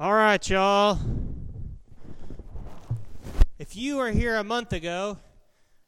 All 0.00 0.14
right, 0.14 0.48
y'all. 0.48 0.96
If 3.58 3.74
you 3.74 3.96
were 3.96 4.12
here 4.12 4.36
a 4.36 4.44
month 4.44 4.72
ago, 4.72 5.18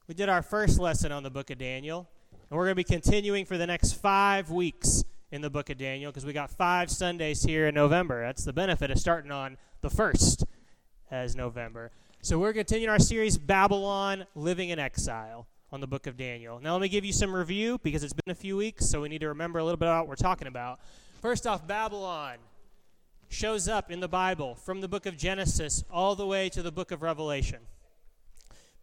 we 0.08 0.14
did 0.14 0.28
our 0.28 0.42
first 0.42 0.80
lesson 0.80 1.12
on 1.12 1.22
the 1.22 1.30
book 1.30 1.50
of 1.50 1.58
Daniel, 1.58 2.08
and 2.32 2.58
we're 2.58 2.64
going 2.64 2.72
to 2.72 2.74
be 2.74 2.82
continuing 2.82 3.44
for 3.44 3.56
the 3.56 3.68
next 3.68 3.92
five 3.92 4.50
weeks 4.50 5.04
in 5.30 5.42
the 5.42 5.48
book 5.48 5.70
of 5.70 5.78
Daniel 5.78 6.10
because 6.10 6.26
we 6.26 6.32
got 6.32 6.50
five 6.50 6.90
Sundays 6.90 7.44
here 7.44 7.68
in 7.68 7.74
November. 7.76 8.20
That's 8.22 8.42
the 8.42 8.52
benefit 8.52 8.90
of 8.90 8.98
starting 8.98 9.30
on 9.30 9.56
the 9.80 9.90
first 9.90 10.44
as 11.12 11.36
November. 11.36 11.92
So 12.20 12.36
we're 12.36 12.52
continuing 12.52 12.90
our 12.90 12.98
series, 12.98 13.38
Babylon 13.38 14.26
Living 14.34 14.70
in 14.70 14.80
Exile, 14.80 15.46
on 15.70 15.80
the 15.80 15.86
book 15.86 16.08
of 16.08 16.16
Daniel. 16.16 16.58
Now, 16.58 16.72
let 16.72 16.82
me 16.82 16.88
give 16.88 17.04
you 17.04 17.12
some 17.12 17.32
review 17.32 17.78
because 17.84 18.02
it's 18.02 18.12
been 18.12 18.32
a 18.32 18.34
few 18.34 18.56
weeks, 18.56 18.86
so 18.86 19.02
we 19.02 19.08
need 19.08 19.20
to 19.20 19.28
remember 19.28 19.60
a 19.60 19.64
little 19.64 19.76
bit 19.76 19.86
about 19.86 20.00
what 20.00 20.08
we're 20.08 20.16
talking 20.16 20.48
about. 20.48 20.80
First 21.22 21.46
off, 21.46 21.64
Babylon 21.64 22.38
shows 23.30 23.68
up 23.68 23.90
in 23.90 24.00
the 24.00 24.08
Bible 24.08 24.56
from 24.56 24.80
the 24.80 24.88
book 24.88 25.06
of 25.06 25.16
Genesis 25.16 25.84
all 25.90 26.16
the 26.16 26.26
way 26.26 26.48
to 26.50 26.62
the 26.62 26.72
book 26.72 26.90
of 26.90 27.00
Revelation. 27.00 27.60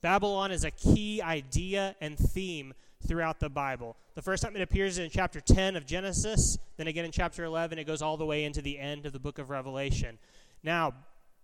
Babylon 0.02 0.52
is 0.52 0.63
a 0.63 0.72
key 0.72 1.22
idea 1.22 1.95
and 1.99 2.17
theme 2.17 2.73
throughout 3.05 3.39
the 3.39 3.49
Bible. 3.49 3.98
The 4.16 4.22
first 4.22 4.41
time 4.41 4.55
it 4.55 4.62
appears 4.62 4.98
in 4.98 5.09
chapter 5.09 5.41
10 5.41 5.75
of 5.75 5.86
Genesis, 5.86 6.58
then 6.77 6.88
again 6.88 7.03
in 7.03 7.12
chapter 7.12 7.44
11, 7.44 7.77
it 7.77 7.84
goes 7.84 8.02
all 8.02 8.16
the 8.16 8.25
way 8.25 8.45
into 8.45 8.62
the 8.62 8.80
end 8.80 9.05
of 9.05 9.13
the 9.13 9.20
book 9.20 9.38
of 9.38 9.49
Revelation. 9.49 10.17
Now, 10.64 10.94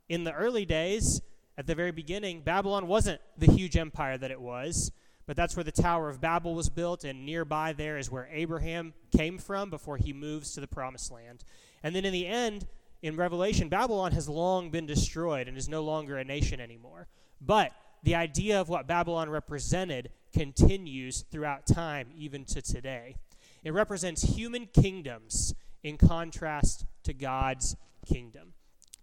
in 0.07 0.23
the 0.23 0.33
early 0.33 0.65
days, 0.65 1.21
at 1.57 1.67
the 1.67 1.75
very 1.75 1.91
beginning, 1.91 2.41
Babylon 2.41 2.87
wasn't 2.87 3.21
the 3.37 3.51
huge 3.51 3.75
empire 3.75 4.17
that 4.17 4.31
it 4.31 4.41
was, 4.41 4.91
but 5.27 5.35
that's 5.35 5.55
where 5.55 5.63
the 5.63 5.71
Tower 5.71 6.09
of 6.09 6.21
Babel 6.21 6.55
was 6.55 6.69
built, 6.69 7.03
and 7.03 7.25
nearby 7.25 7.73
there 7.73 7.97
is 7.97 8.09
where 8.09 8.29
Abraham 8.31 8.93
came 9.15 9.37
from 9.37 9.69
before 9.69 9.97
he 9.97 10.13
moves 10.13 10.53
to 10.53 10.61
the 10.61 10.67
Promised 10.67 11.11
Land. 11.11 11.43
And 11.83 11.95
then 11.95 12.05
in 12.05 12.13
the 12.13 12.27
end, 12.27 12.65
in 13.03 13.17
Revelation, 13.17 13.67
Babylon 13.67 14.13
has 14.13 14.29
long 14.29 14.69
been 14.69 14.85
destroyed 14.85 15.49
and 15.49 15.57
is 15.57 15.67
no 15.67 15.83
longer 15.83 16.17
a 16.17 16.23
nation 16.23 16.61
anymore. 16.61 17.07
But 17.41 17.73
the 18.01 18.15
idea 18.15 18.59
of 18.61 18.69
what 18.69 18.87
Babylon 18.87 19.29
represented 19.29 20.09
continues 20.33 21.25
throughout 21.29 21.67
time, 21.67 22.07
even 22.15 22.45
to 22.45 22.61
today. 22.61 23.17
It 23.61 23.73
represents 23.73 24.23
human 24.23 24.67
kingdoms 24.67 25.53
in 25.83 25.97
contrast 25.97 26.85
to 27.03 27.13
God's 27.13 27.75
kingdom. 28.05 28.53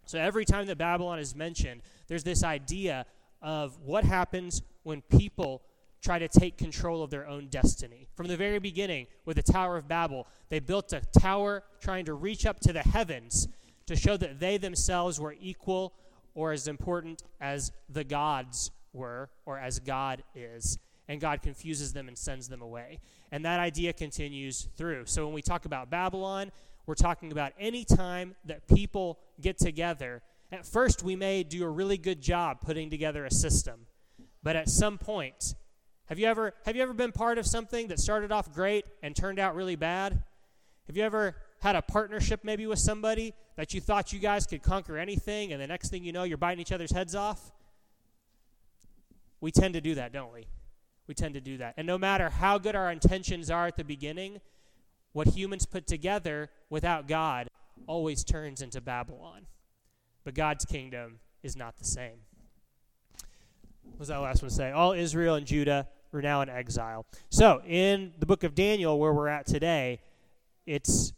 So 0.07 0.19
every 0.19 0.47
time 0.47 0.67
that 0.67 0.79
Babylon 0.79 1.19
is 1.19 1.35
mentioned, 1.35 1.83
there's 2.09 2.25
this 2.25 2.43
idea 2.43 3.05
of 3.43 3.79
what 3.83 4.05
happens 4.05 4.63
when 4.83 5.03
people 5.03 5.63
try 6.03 6.19
to 6.19 6.29
take 6.29 6.57
control 6.57 7.03
of 7.03 7.11
their 7.11 7.29
own 7.29 7.49
destiny. 7.49 8.09
From 8.15 8.29
the 8.29 8.37
very 8.37 8.59
beginning, 8.59 9.07
with 9.27 9.37
the 9.37 9.43
Tower 9.43 9.77
of 9.77 9.87
Babel, 9.87 10.27
they 10.49 10.59
built 10.59 10.95
a 10.95 11.03
tower 11.19 11.63
trying 11.81 12.07
to 12.07 12.15
reach 12.15 12.47
up 12.47 12.61
to 12.61 12.73
the 12.73 12.81
heavens 12.81 13.47
to 13.91 13.97
show 13.97 14.17
that 14.17 14.39
they 14.39 14.57
themselves 14.57 15.19
were 15.19 15.35
equal 15.41 15.93
or 16.35 16.53
as 16.53 16.69
important 16.69 17.25
as 17.41 17.73
the 17.89 18.05
gods 18.05 18.71
were 18.93 19.29
or 19.47 19.59
as 19.59 19.81
God 19.81 20.23
is. 20.33 20.79
And 21.09 21.21
God 21.21 21.43
confuses 21.43 21.93
them 21.93 22.07
and 22.07 22.17
sends 22.17 22.49
them 22.49 22.63
away. 22.63 23.01
And 23.33 23.45
that 23.45 23.59
idea 23.59 23.93
continues 23.93 24.69
through. 24.77 25.07
So 25.07 25.25
when 25.25 25.35
we 25.35 25.43
talk 25.43 25.65
about 25.65 25.91
Babylon, 25.91 26.53
we're 26.87 26.95
talking 26.95 27.33
about 27.33 27.53
any 27.59 27.85
time 27.85 28.37
that 28.45 28.69
people 28.69 29.19
get 29.41 29.59
together. 29.59 30.23
At 30.53 30.65
first, 30.65 31.03
we 31.03 31.17
may 31.17 31.43
do 31.43 31.65
a 31.65 31.69
really 31.69 31.99
good 31.99 32.21
job 32.21 32.61
putting 32.61 32.91
together 32.91 33.25
a 33.25 33.31
system. 33.31 33.87
But 34.41 34.55
at 34.55 34.69
some 34.69 34.99
point, 34.99 35.57
have 36.07 36.21
you 36.21 36.29
ever 36.29 36.55
have 36.65 36.77
you 36.77 36.83
ever 36.83 36.93
been 36.93 37.13
part 37.13 37.39
of 37.39 37.47
something 37.47 37.89
that 37.89 37.99
started 37.99 38.31
off 38.31 38.53
great 38.55 38.85
and 39.03 39.17
turned 39.17 39.41
out 39.41 39.57
really 39.57 39.77
bad? 39.77 40.23
Have 40.87 40.97
you 40.97 41.03
ever 41.03 41.35
had 41.61 41.77
a 41.77 41.83
partnership 41.83 42.41
maybe 42.45 42.67
with 42.67 42.79
somebody 42.79 43.35
that 43.61 43.75
you 43.75 43.81
thought 43.83 44.11
you 44.11 44.19
guys 44.19 44.47
could 44.47 44.63
conquer 44.63 44.97
anything, 44.97 45.53
and 45.53 45.61
the 45.61 45.67
next 45.67 45.91
thing 45.91 46.03
you 46.03 46.13
know, 46.13 46.23
you're 46.23 46.39
biting 46.39 46.63
each 46.63 46.73
other's 46.73 46.93
heads 46.93 47.15
off? 47.15 47.53
We 49.43 49.51
tend 49.51 49.75
to 49.75 49.83
do 49.83 49.97
that, 49.97 50.15
don't 50.15 50.33
we? 50.33 50.47
We 51.07 51.13
tend 51.13 51.35
to 51.35 51.43
do 51.43 51.59
that. 51.59 51.75
And 51.77 51.87
no 51.87 51.99
matter 51.99 52.31
how 52.31 52.57
good 52.57 52.75
our 52.75 52.91
intentions 52.91 53.51
are 53.51 53.67
at 53.67 53.77
the 53.77 53.85
beginning, 53.85 54.41
what 55.13 55.29
humans 55.29 55.67
put 55.67 55.87
together 55.87 56.49
without 56.71 57.07
God 57.07 57.49
always 57.87 58.25
turns 58.25 58.63
into 58.63 58.81
Babylon. 58.81 59.43
But 60.25 60.33
God's 60.33 60.65
kingdom 60.65 61.19
is 61.43 61.55
not 61.55 61.77
the 61.77 61.85
same. 61.85 62.21
What 63.83 63.99
was 63.99 64.09
that 64.09 64.21
last 64.23 64.41
one 64.41 64.51
say? 64.51 64.71
All 64.71 64.95
Israel 64.95 65.35
and 65.35 65.47
Judah 65.47 65.87
were 66.13 66.23
now 66.23 66.41
in 66.41 66.49
exile. 66.49 67.05
So, 67.29 67.61
in 67.69 68.15
the 68.19 68.25
book 68.25 68.43
of 68.43 68.55
Daniel, 68.55 68.99
where 68.99 69.13
we're 69.13 69.29
at 69.29 69.45
today, 69.45 70.01
it's 70.65 71.13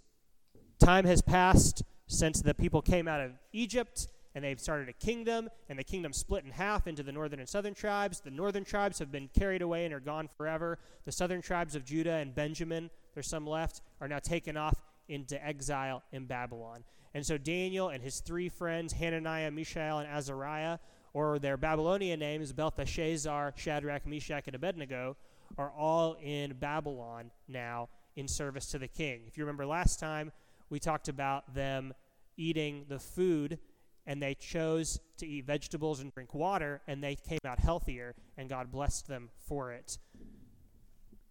time 0.80 1.04
has 1.04 1.22
passed 1.22 1.84
since 2.12 2.40
the 2.40 2.54
people 2.54 2.82
came 2.82 3.08
out 3.08 3.20
of 3.20 3.32
Egypt 3.52 4.08
and 4.34 4.44
they've 4.44 4.60
started 4.60 4.88
a 4.88 4.92
kingdom, 4.94 5.50
and 5.68 5.78
the 5.78 5.84
kingdom 5.84 6.12
split 6.12 6.44
in 6.44 6.50
half 6.50 6.86
into 6.86 7.02
the 7.02 7.12
northern 7.12 7.38
and 7.38 7.48
southern 7.48 7.74
tribes. 7.74 8.20
The 8.20 8.30
northern 8.30 8.64
tribes 8.64 8.98
have 8.98 9.12
been 9.12 9.28
carried 9.28 9.60
away 9.60 9.84
and 9.84 9.92
are 9.92 10.00
gone 10.00 10.26
forever. 10.26 10.78
The 11.04 11.12
southern 11.12 11.42
tribes 11.42 11.74
of 11.74 11.84
Judah 11.84 12.14
and 12.14 12.34
Benjamin, 12.34 12.88
there's 13.12 13.26
some 13.26 13.46
left, 13.46 13.82
are 14.00 14.08
now 14.08 14.20
taken 14.20 14.56
off 14.56 14.82
into 15.08 15.44
exile 15.44 16.02
in 16.12 16.24
Babylon. 16.24 16.84
And 17.12 17.26
so 17.26 17.36
Daniel 17.36 17.90
and 17.90 18.02
his 18.02 18.20
three 18.20 18.48
friends, 18.48 18.94
Hananiah, 18.94 19.50
Mishael, 19.50 19.98
and 19.98 20.08
Azariah, 20.08 20.78
or 21.12 21.38
their 21.38 21.58
Babylonian 21.58 22.20
names, 22.20 22.54
Belteshazzar, 22.54 23.52
Shadrach, 23.56 24.06
Meshach, 24.06 24.44
and 24.46 24.56
Abednego, 24.56 25.16
are 25.58 25.72
all 25.76 26.16
in 26.22 26.54
Babylon 26.54 27.30
now 27.48 27.90
in 28.16 28.26
service 28.26 28.66
to 28.68 28.78
the 28.78 28.88
king. 28.88 29.24
If 29.26 29.36
you 29.36 29.44
remember 29.44 29.66
last 29.66 30.00
time, 30.00 30.32
we 30.70 30.78
talked 30.78 31.08
about 31.08 31.54
them 31.54 31.92
eating 32.36 32.84
the 32.88 32.98
food 32.98 33.58
and 34.06 34.22
they 34.22 34.34
chose 34.34 35.00
to 35.18 35.26
eat 35.26 35.46
vegetables 35.46 36.00
and 36.00 36.12
drink 36.12 36.34
water 36.34 36.80
and 36.86 37.02
they 37.02 37.14
came 37.14 37.38
out 37.46 37.58
healthier 37.58 38.14
and 38.36 38.48
God 38.48 38.70
blessed 38.70 39.06
them 39.06 39.30
for 39.46 39.72
it. 39.72 39.98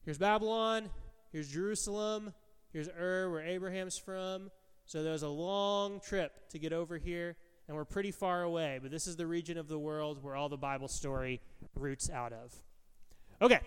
Here's 0.03 0.17
Babylon, 0.17 0.89
here's 1.31 1.49
Jerusalem, 1.49 2.33
here's 2.71 2.87
Ur 2.89 3.29
where 3.29 3.45
Abraham's 3.45 3.97
from. 3.97 4.49
So 4.85 5.03
there 5.03 5.13
was 5.13 5.23
a 5.23 5.29
long 5.29 5.99
trip 5.99 6.49
to 6.49 6.59
get 6.59 6.73
over 6.73 6.97
here 6.97 7.35
and 7.67 7.77
we're 7.77 7.85
pretty 7.85 8.11
far 8.11 8.43
away, 8.43 8.79
but 8.81 8.91
this 8.91 9.07
is 9.07 9.15
the 9.15 9.27
region 9.27 9.57
of 9.57 9.67
the 9.67 9.79
world 9.79 10.23
where 10.23 10.35
all 10.35 10.49
the 10.49 10.57
Bible 10.57 10.87
story 10.87 11.41
roots 11.75 12.09
out 12.09 12.33
of. 12.33 12.53
Okay. 13.41 13.59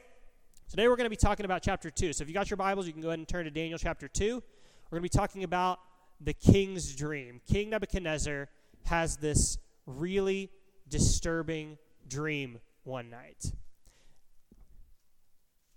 Today 0.69 0.89
we're 0.89 0.97
going 0.97 1.05
to 1.05 1.11
be 1.11 1.17
talking 1.17 1.45
about 1.45 1.63
chapter 1.63 1.91
2. 1.91 2.15
So 2.15 2.23
if 2.23 2.29
you 2.29 2.35
got 2.35 2.51
your 2.51 2.57
Bibles, 2.57 2.87
you 2.87 2.93
can 2.93 3.03
go 3.03 3.09
ahead 3.09 3.19
and 3.19 3.29
turn 3.29 3.45
to 3.45 3.51
Daniel 3.51 3.79
chapter 3.79 4.09
2. 4.09 4.43
We're 4.91 4.99
going 4.99 5.09
to 5.09 5.15
be 5.15 5.19
talking 5.19 5.45
about 5.45 5.79
the 6.21 6.33
king's 6.33 6.95
dream. 6.95 7.41
King 7.51 7.71
Nebuchadnezzar 7.71 8.49
has 8.85 9.17
this 9.17 9.59
really 9.87 10.51
disturbing 10.89 11.79
dream 12.09 12.59
one 12.85 13.11
night. 13.11 13.53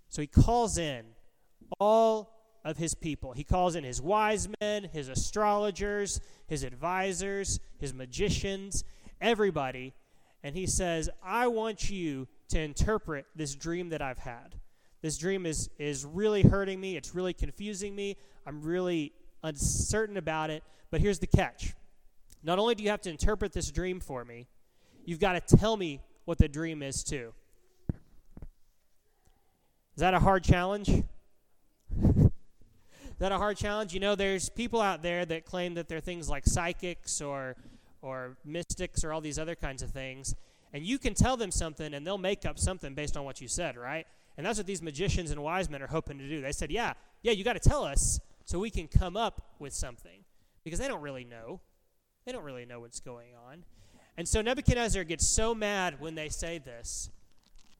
So 0.08 0.22
he 0.22 0.26
calls 0.26 0.78
in 0.78 1.04
all 1.78 2.34
of 2.64 2.76
his 2.76 2.94
people. 2.94 3.32
He 3.32 3.44
calls 3.44 3.74
in 3.74 3.84
his 3.84 4.00
wise 4.00 4.48
men, 4.60 4.88
his 4.92 5.08
astrologers, 5.08 6.20
his 6.46 6.62
advisors, 6.62 7.60
his 7.78 7.94
magicians, 7.94 8.84
everybody, 9.20 9.94
and 10.42 10.54
he 10.54 10.66
says, 10.66 11.10
I 11.22 11.46
want 11.48 11.90
you 11.90 12.28
to 12.48 12.60
interpret 12.60 13.26
this 13.34 13.54
dream 13.54 13.90
that 13.90 14.02
I've 14.02 14.18
had. 14.18 14.56
This 15.02 15.18
dream 15.18 15.46
is, 15.46 15.68
is 15.78 16.04
really 16.04 16.42
hurting 16.42 16.80
me. 16.80 16.96
It's 16.96 17.14
really 17.14 17.32
confusing 17.32 17.94
me. 17.94 18.16
I'm 18.46 18.62
really 18.62 19.12
uncertain 19.42 20.16
about 20.16 20.50
it. 20.50 20.62
But 20.90 21.00
here's 21.00 21.18
the 21.18 21.26
catch 21.26 21.74
not 22.42 22.58
only 22.58 22.74
do 22.74 22.84
you 22.84 22.90
have 22.90 23.00
to 23.02 23.10
interpret 23.10 23.52
this 23.52 23.70
dream 23.70 24.00
for 24.00 24.24
me, 24.24 24.46
you've 25.04 25.20
got 25.20 25.32
to 25.32 25.56
tell 25.56 25.76
me 25.76 26.00
what 26.24 26.38
the 26.38 26.48
dream 26.48 26.82
is, 26.82 27.02
too. 27.02 27.32
Is 29.98 30.00
that 30.00 30.14
a 30.14 30.20
hard 30.20 30.44
challenge? 30.44 30.88
is 31.90 32.30
that 33.18 33.32
a 33.32 33.36
hard 33.38 33.56
challenge? 33.56 33.92
You 33.92 34.00
know, 34.00 34.14
there's 34.14 34.48
people 34.48 34.80
out 34.80 35.02
there 35.02 35.24
that 35.26 35.44
claim 35.44 35.74
that 35.74 35.88
they're 35.88 36.00
things 36.00 36.28
like 36.28 36.46
psychics 36.46 37.20
or, 37.20 37.56
or 38.00 38.36
mystics 38.44 39.02
or 39.02 39.12
all 39.12 39.20
these 39.20 39.38
other 39.38 39.56
kinds 39.56 39.82
of 39.82 39.90
things. 39.90 40.36
And 40.72 40.84
you 40.84 40.98
can 40.98 41.14
tell 41.14 41.36
them 41.36 41.50
something 41.50 41.94
and 41.94 42.06
they'll 42.06 42.18
make 42.18 42.46
up 42.46 42.58
something 42.58 42.94
based 42.94 43.16
on 43.16 43.24
what 43.24 43.40
you 43.40 43.48
said, 43.48 43.76
right? 43.76 44.06
And 44.36 44.46
that's 44.46 44.58
what 44.58 44.66
these 44.66 44.82
magicians 44.82 45.32
and 45.32 45.42
wise 45.42 45.68
men 45.68 45.82
are 45.82 45.88
hoping 45.88 46.18
to 46.18 46.28
do. 46.28 46.40
They 46.40 46.52
said, 46.52 46.70
Yeah, 46.70 46.92
yeah, 47.22 47.32
you 47.32 47.42
got 47.42 47.60
to 47.60 47.68
tell 47.68 47.82
us 47.84 48.20
so 48.48 48.58
we 48.58 48.70
can 48.70 48.88
come 48.88 49.14
up 49.14 49.42
with 49.58 49.74
something. 49.74 50.24
Because 50.64 50.78
they 50.80 50.88
don't 50.88 51.02
really 51.02 51.24
know. 51.24 51.60
They 52.24 52.32
don't 52.32 52.44
really 52.44 52.64
know 52.64 52.80
what's 52.80 52.98
going 52.98 53.32
on. 53.46 53.64
And 54.16 54.26
so 54.26 54.40
Nebuchadnezzar 54.40 55.04
gets 55.04 55.28
so 55.28 55.54
mad 55.54 56.00
when 56.00 56.14
they 56.14 56.30
say 56.30 56.56
this 56.56 57.10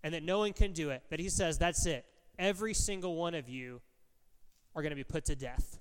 and 0.03 0.13
that 0.13 0.23
no 0.23 0.39
one 0.39 0.53
can 0.53 0.73
do 0.73 0.91
it 0.91 1.03
that 1.09 1.21
he 1.21 1.31
says, 1.31 1.57
That's 1.57 1.87
it. 1.87 2.05
Every 2.39 2.75
single 2.75 3.17
one 3.17 3.35
of 3.35 3.49
you 3.49 3.81
are 4.77 4.83
going 4.83 4.91
to 4.91 4.97
be 4.97 5.05
put 5.05 5.25
to 5.25 5.35
death. 5.35 5.81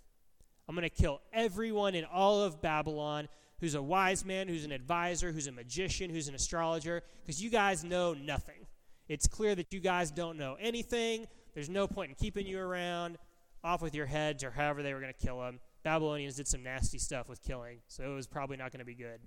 I'm 0.69 0.75
going 0.75 0.89
to 0.89 0.89
kill 0.89 1.19
everyone 1.33 1.93
in 1.93 2.05
all 2.05 2.41
of 2.41 2.61
Babylon 2.61 3.27
who's 3.59 3.75
a 3.75 3.81
wise 3.81 4.23
man, 4.23 4.47
who's 4.47 4.63
an 4.63 4.71
advisor, 4.71 5.33
who's 5.33 5.47
a 5.47 5.51
magician, 5.51 6.09
who's 6.09 6.29
an 6.29 6.35
astrologer, 6.35 7.03
because 7.25 7.43
you 7.43 7.49
guys 7.49 7.83
know 7.83 8.13
nothing. 8.13 8.65
It's 9.09 9.27
clear 9.27 9.53
that 9.55 9.73
you 9.73 9.81
guys 9.81 10.11
don't 10.11 10.37
know 10.37 10.55
anything. 10.61 11.27
There's 11.53 11.69
no 11.69 11.87
point 11.87 12.09
in 12.09 12.15
keeping 12.15 12.47
you 12.47 12.59
around. 12.59 13.17
Off 13.67 13.81
with 13.81 13.93
your 13.93 14.05
heads, 14.05 14.45
or 14.45 14.51
however 14.51 14.81
they 14.81 14.93
were 14.93 15.01
going 15.01 15.13
to 15.13 15.25
kill 15.25 15.45
him. 15.45 15.59
Babylonians 15.83 16.35
did 16.35 16.47
some 16.47 16.63
nasty 16.63 16.97
stuff 16.97 17.27
with 17.27 17.43
killing, 17.43 17.79
so 17.87 18.03
it 18.03 18.15
was 18.15 18.25
probably 18.25 18.55
not 18.55 18.71
going 18.71 18.79
to 18.79 18.85
be 18.85 18.95
good. 18.95 19.19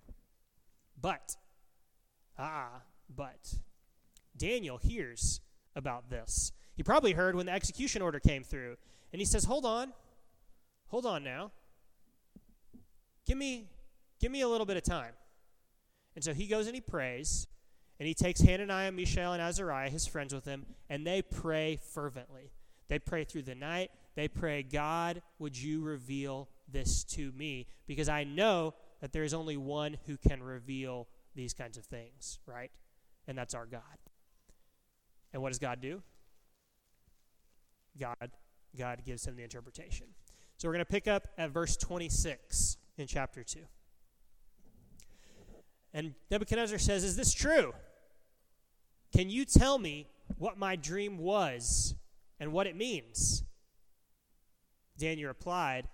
But, 0.98 1.36
ah, 2.38 2.82
but, 3.14 3.54
Daniel 4.36 4.78
hears 4.78 5.40
about 5.76 6.08
this. 6.08 6.52
He 6.74 6.82
probably 6.82 7.12
heard 7.12 7.34
when 7.34 7.44
the 7.44 7.52
execution 7.52 8.00
order 8.00 8.18
came 8.18 8.42
through. 8.42 8.76
And 9.12 9.20
he 9.20 9.26
says, 9.26 9.44
Hold 9.44 9.66
on. 9.66 9.92
Hold 10.88 11.04
on 11.04 11.22
now. 11.22 11.50
Give 13.26 13.36
me, 13.36 13.66
give 14.20 14.32
me 14.32 14.40
a 14.40 14.48
little 14.48 14.66
bit 14.66 14.78
of 14.78 14.82
time. 14.82 15.12
And 16.14 16.24
so 16.24 16.32
he 16.32 16.46
goes 16.46 16.66
and 16.66 16.74
he 16.74 16.80
prays. 16.80 17.46
And 17.98 18.06
he 18.06 18.14
takes 18.14 18.40
Hananiah, 18.40 18.92
Mishael, 18.92 19.34
and 19.34 19.42
Azariah, 19.42 19.90
his 19.90 20.06
friends 20.06 20.32
with 20.32 20.46
him, 20.46 20.64
and 20.88 21.06
they 21.06 21.20
pray 21.20 21.78
fervently. 21.92 22.50
They 22.88 22.98
pray 22.98 23.24
through 23.24 23.42
the 23.42 23.54
night. 23.54 23.90
They 24.14 24.28
pray, 24.28 24.62
God, 24.62 25.22
would 25.38 25.56
you 25.56 25.82
reveal 25.82 26.48
this 26.70 27.04
to 27.04 27.32
me? 27.32 27.66
Because 27.86 28.08
I 28.08 28.24
know 28.24 28.74
that 29.00 29.12
there 29.12 29.24
is 29.24 29.34
only 29.34 29.56
one 29.56 29.96
who 30.06 30.16
can 30.16 30.42
reveal 30.42 31.08
these 31.34 31.54
kinds 31.54 31.78
of 31.78 31.84
things, 31.84 32.38
right? 32.46 32.70
And 33.26 33.38
that's 33.38 33.54
our 33.54 33.66
God. 33.66 33.82
And 35.32 35.42
what 35.42 35.50
does 35.50 35.58
God 35.58 35.80
do? 35.80 36.02
God 37.98 38.30
God 38.78 39.02
gives 39.04 39.26
him 39.26 39.36
the 39.36 39.42
interpretation. 39.42 40.06
So 40.56 40.68
we're 40.68 40.74
going 40.74 40.84
to 40.84 40.90
pick 40.90 41.08
up 41.08 41.28
at 41.38 41.50
verse 41.50 41.76
26 41.76 42.76
in 42.98 43.06
chapter 43.06 43.42
2. 43.42 43.60
And 45.92 46.14
Nebuchadnezzar 46.30 46.78
says, 46.78 47.02
Is 47.02 47.16
this 47.16 47.32
true? 47.32 47.72
Can 49.12 49.28
you 49.28 49.44
tell 49.44 49.78
me 49.78 50.06
what 50.38 50.56
my 50.56 50.76
dream 50.76 51.18
was 51.18 51.94
and 52.38 52.52
what 52.52 52.66
it 52.66 52.76
means? 52.76 53.42
Daniel 55.00 55.28
replied, 55.28 55.88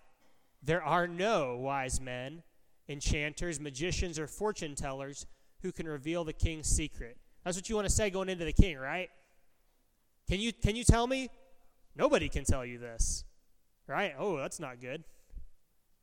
There 0.62 0.82
are 0.82 1.06
no 1.08 1.56
wise 1.56 2.00
men, 2.00 2.42
enchanters, 2.88 3.58
magicians, 3.60 4.18
or 4.18 4.26
fortune 4.26 4.74
tellers 4.74 5.26
who 5.62 5.72
can 5.72 5.88
reveal 5.88 6.24
the 6.24 6.32
king's 6.32 6.68
secret. 6.68 7.16
That's 7.44 7.56
what 7.56 7.68
you 7.68 7.76
want 7.76 7.88
to 7.88 7.94
say 7.94 8.10
going 8.10 8.28
into 8.28 8.44
the 8.44 8.52
king, 8.52 8.76
right? 8.76 9.08
Can 10.28 10.40
you, 10.40 10.52
can 10.52 10.76
you 10.76 10.84
tell 10.84 11.06
me? 11.06 11.28
Nobody 11.94 12.28
can 12.28 12.44
tell 12.44 12.66
you 12.66 12.78
this, 12.78 13.24
right? 13.86 14.14
Oh, 14.18 14.36
that's 14.36 14.60
not 14.60 14.80
good. 14.80 15.04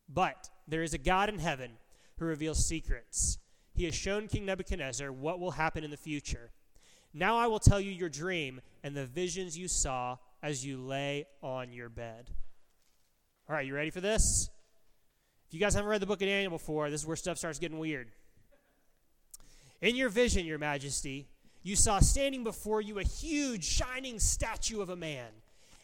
But 0.09 0.49
there 0.67 0.83
is 0.83 0.93
a 0.93 0.97
God 0.97 1.29
in 1.29 1.39
heaven 1.39 1.71
who 2.17 2.25
reveals 2.25 2.65
secrets. 2.65 3.37
He 3.75 3.85
has 3.85 3.93
shown 3.93 4.27
King 4.27 4.45
Nebuchadnezzar 4.45 5.11
what 5.11 5.39
will 5.39 5.51
happen 5.51 5.83
in 5.83 5.91
the 5.91 5.97
future. 5.97 6.51
Now 7.13 7.37
I 7.37 7.47
will 7.47 7.59
tell 7.59 7.79
you 7.79 7.91
your 7.91 8.09
dream 8.09 8.61
and 8.83 8.95
the 8.95 9.05
visions 9.05 9.57
you 9.57 9.67
saw 9.67 10.17
as 10.41 10.65
you 10.65 10.77
lay 10.77 11.25
on 11.41 11.71
your 11.71 11.89
bed. 11.89 12.31
All 13.53 13.57
right, 13.57 13.67
you 13.67 13.75
ready 13.75 13.91
for 13.91 14.01
this? 14.01 14.49
If 15.47 15.53
you 15.53 15.59
guys 15.59 15.75
haven't 15.75 15.87
read 15.87 16.01
the 16.01 16.07
book 16.07 16.23
of 16.23 16.27
Daniel 16.27 16.49
before, 16.49 16.89
this 16.89 17.01
is 17.01 17.07
where 17.07 17.15
stuff 17.15 17.37
starts 17.37 17.59
getting 17.59 17.77
weird. 17.77 18.07
In 19.79 19.95
your 19.95 20.09
vision, 20.09 20.47
your 20.47 20.57
majesty, 20.57 21.27
you 21.61 21.75
saw 21.75 21.99
standing 21.99 22.43
before 22.43 22.81
you 22.81 22.97
a 22.97 23.03
huge, 23.03 23.63
shining 23.63 24.17
statue 24.17 24.81
of 24.81 24.89
a 24.89 24.95
man. 24.95 25.27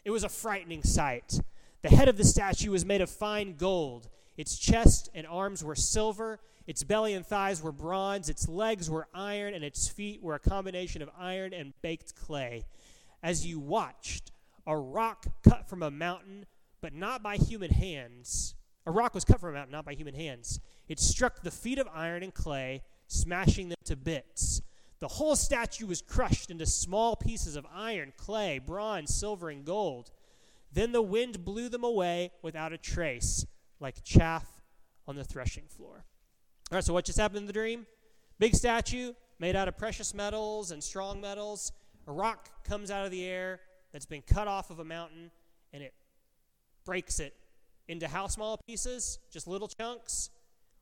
It 0.04 0.10
was 0.10 0.24
a 0.24 0.28
frightening 0.28 0.82
sight. 0.82 1.38
The 1.82 1.90
head 1.90 2.08
of 2.08 2.16
the 2.16 2.24
statue 2.24 2.72
was 2.72 2.84
made 2.84 3.02
of 3.02 3.08
fine 3.08 3.54
gold. 3.54 4.08
Its 4.36 4.58
chest 4.58 5.08
and 5.14 5.24
arms 5.24 5.62
were 5.62 5.76
silver. 5.76 6.40
Its 6.66 6.82
belly 6.82 7.14
and 7.14 7.24
thighs 7.24 7.62
were 7.62 7.70
bronze. 7.70 8.28
Its 8.28 8.48
legs 8.48 8.90
were 8.90 9.06
iron, 9.14 9.54
and 9.54 9.62
its 9.62 9.86
feet 9.86 10.20
were 10.20 10.34
a 10.34 10.40
combination 10.40 11.02
of 11.02 11.10
iron 11.16 11.54
and 11.54 11.72
baked 11.82 12.16
clay. 12.16 12.64
As 13.22 13.46
you 13.46 13.60
watched, 13.60 14.32
a 14.66 14.76
rock 14.76 15.26
cut 15.48 15.68
from 15.68 15.84
a 15.84 15.90
mountain, 15.92 16.46
but 16.80 16.94
not 16.94 17.22
by 17.22 17.36
human 17.36 17.70
hands. 17.70 18.54
A 18.86 18.90
rock 18.90 19.14
was 19.14 19.24
cut 19.24 19.40
from 19.40 19.50
a 19.50 19.52
mountain, 19.52 19.72
not 19.72 19.84
by 19.84 19.94
human 19.94 20.14
hands. 20.14 20.60
It 20.88 20.98
struck 20.98 21.42
the 21.42 21.50
feet 21.50 21.78
of 21.78 21.88
iron 21.92 22.22
and 22.22 22.34
clay, 22.34 22.82
smashing 23.08 23.68
them 23.68 23.78
to 23.84 23.96
bits. 23.96 24.62
The 25.00 25.08
whole 25.08 25.36
statue 25.36 25.86
was 25.86 26.02
crushed 26.02 26.50
into 26.50 26.66
small 26.66 27.16
pieces 27.16 27.56
of 27.56 27.66
iron, 27.72 28.12
clay, 28.16 28.58
bronze, 28.58 29.14
silver, 29.14 29.48
and 29.48 29.64
gold. 29.64 30.10
Then 30.72 30.92
the 30.92 31.02
wind 31.02 31.44
blew 31.44 31.68
them 31.68 31.84
away 31.84 32.32
without 32.42 32.72
a 32.72 32.78
trace, 32.78 33.46
like 33.80 34.04
chaff 34.04 34.60
on 35.08 35.16
the 35.16 35.24
threshing 35.24 35.66
floor. 35.68 36.04
All 36.70 36.76
right, 36.76 36.84
so 36.84 36.92
what 36.92 37.04
just 37.04 37.18
happened 37.18 37.38
in 37.38 37.46
the 37.46 37.52
dream? 37.52 37.86
Big 38.38 38.54
statue 38.54 39.12
made 39.38 39.56
out 39.56 39.68
of 39.68 39.76
precious 39.76 40.14
metals 40.14 40.70
and 40.70 40.84
strong 40.84 41.20
metals. 41.20 41.72
A 42.06 42.12
rock 42.12 42.64
comes 42.64 42.90
out 42.90 43.04
of 43.04 43.10
the 43.10 43.24
air 43.24 43.60
that's 43.92 44.06
been 44.06 44.22
cut 44.22 44.48
off 44.48 44.70
of 44.70 44.78
a 44.78 44.84
mountain, 44.84 45.30
and 45.72 45.82
it 45.82 45.94
breaks 46.90 47.20
it 47.20 47.36
into 47.86 48.08
how 48.08 48.26
small 48.26 48.58
pieces? 48.66 49.20
Just 49.30 49.46
little 49.46 49.68
chunks? 49.68 50.28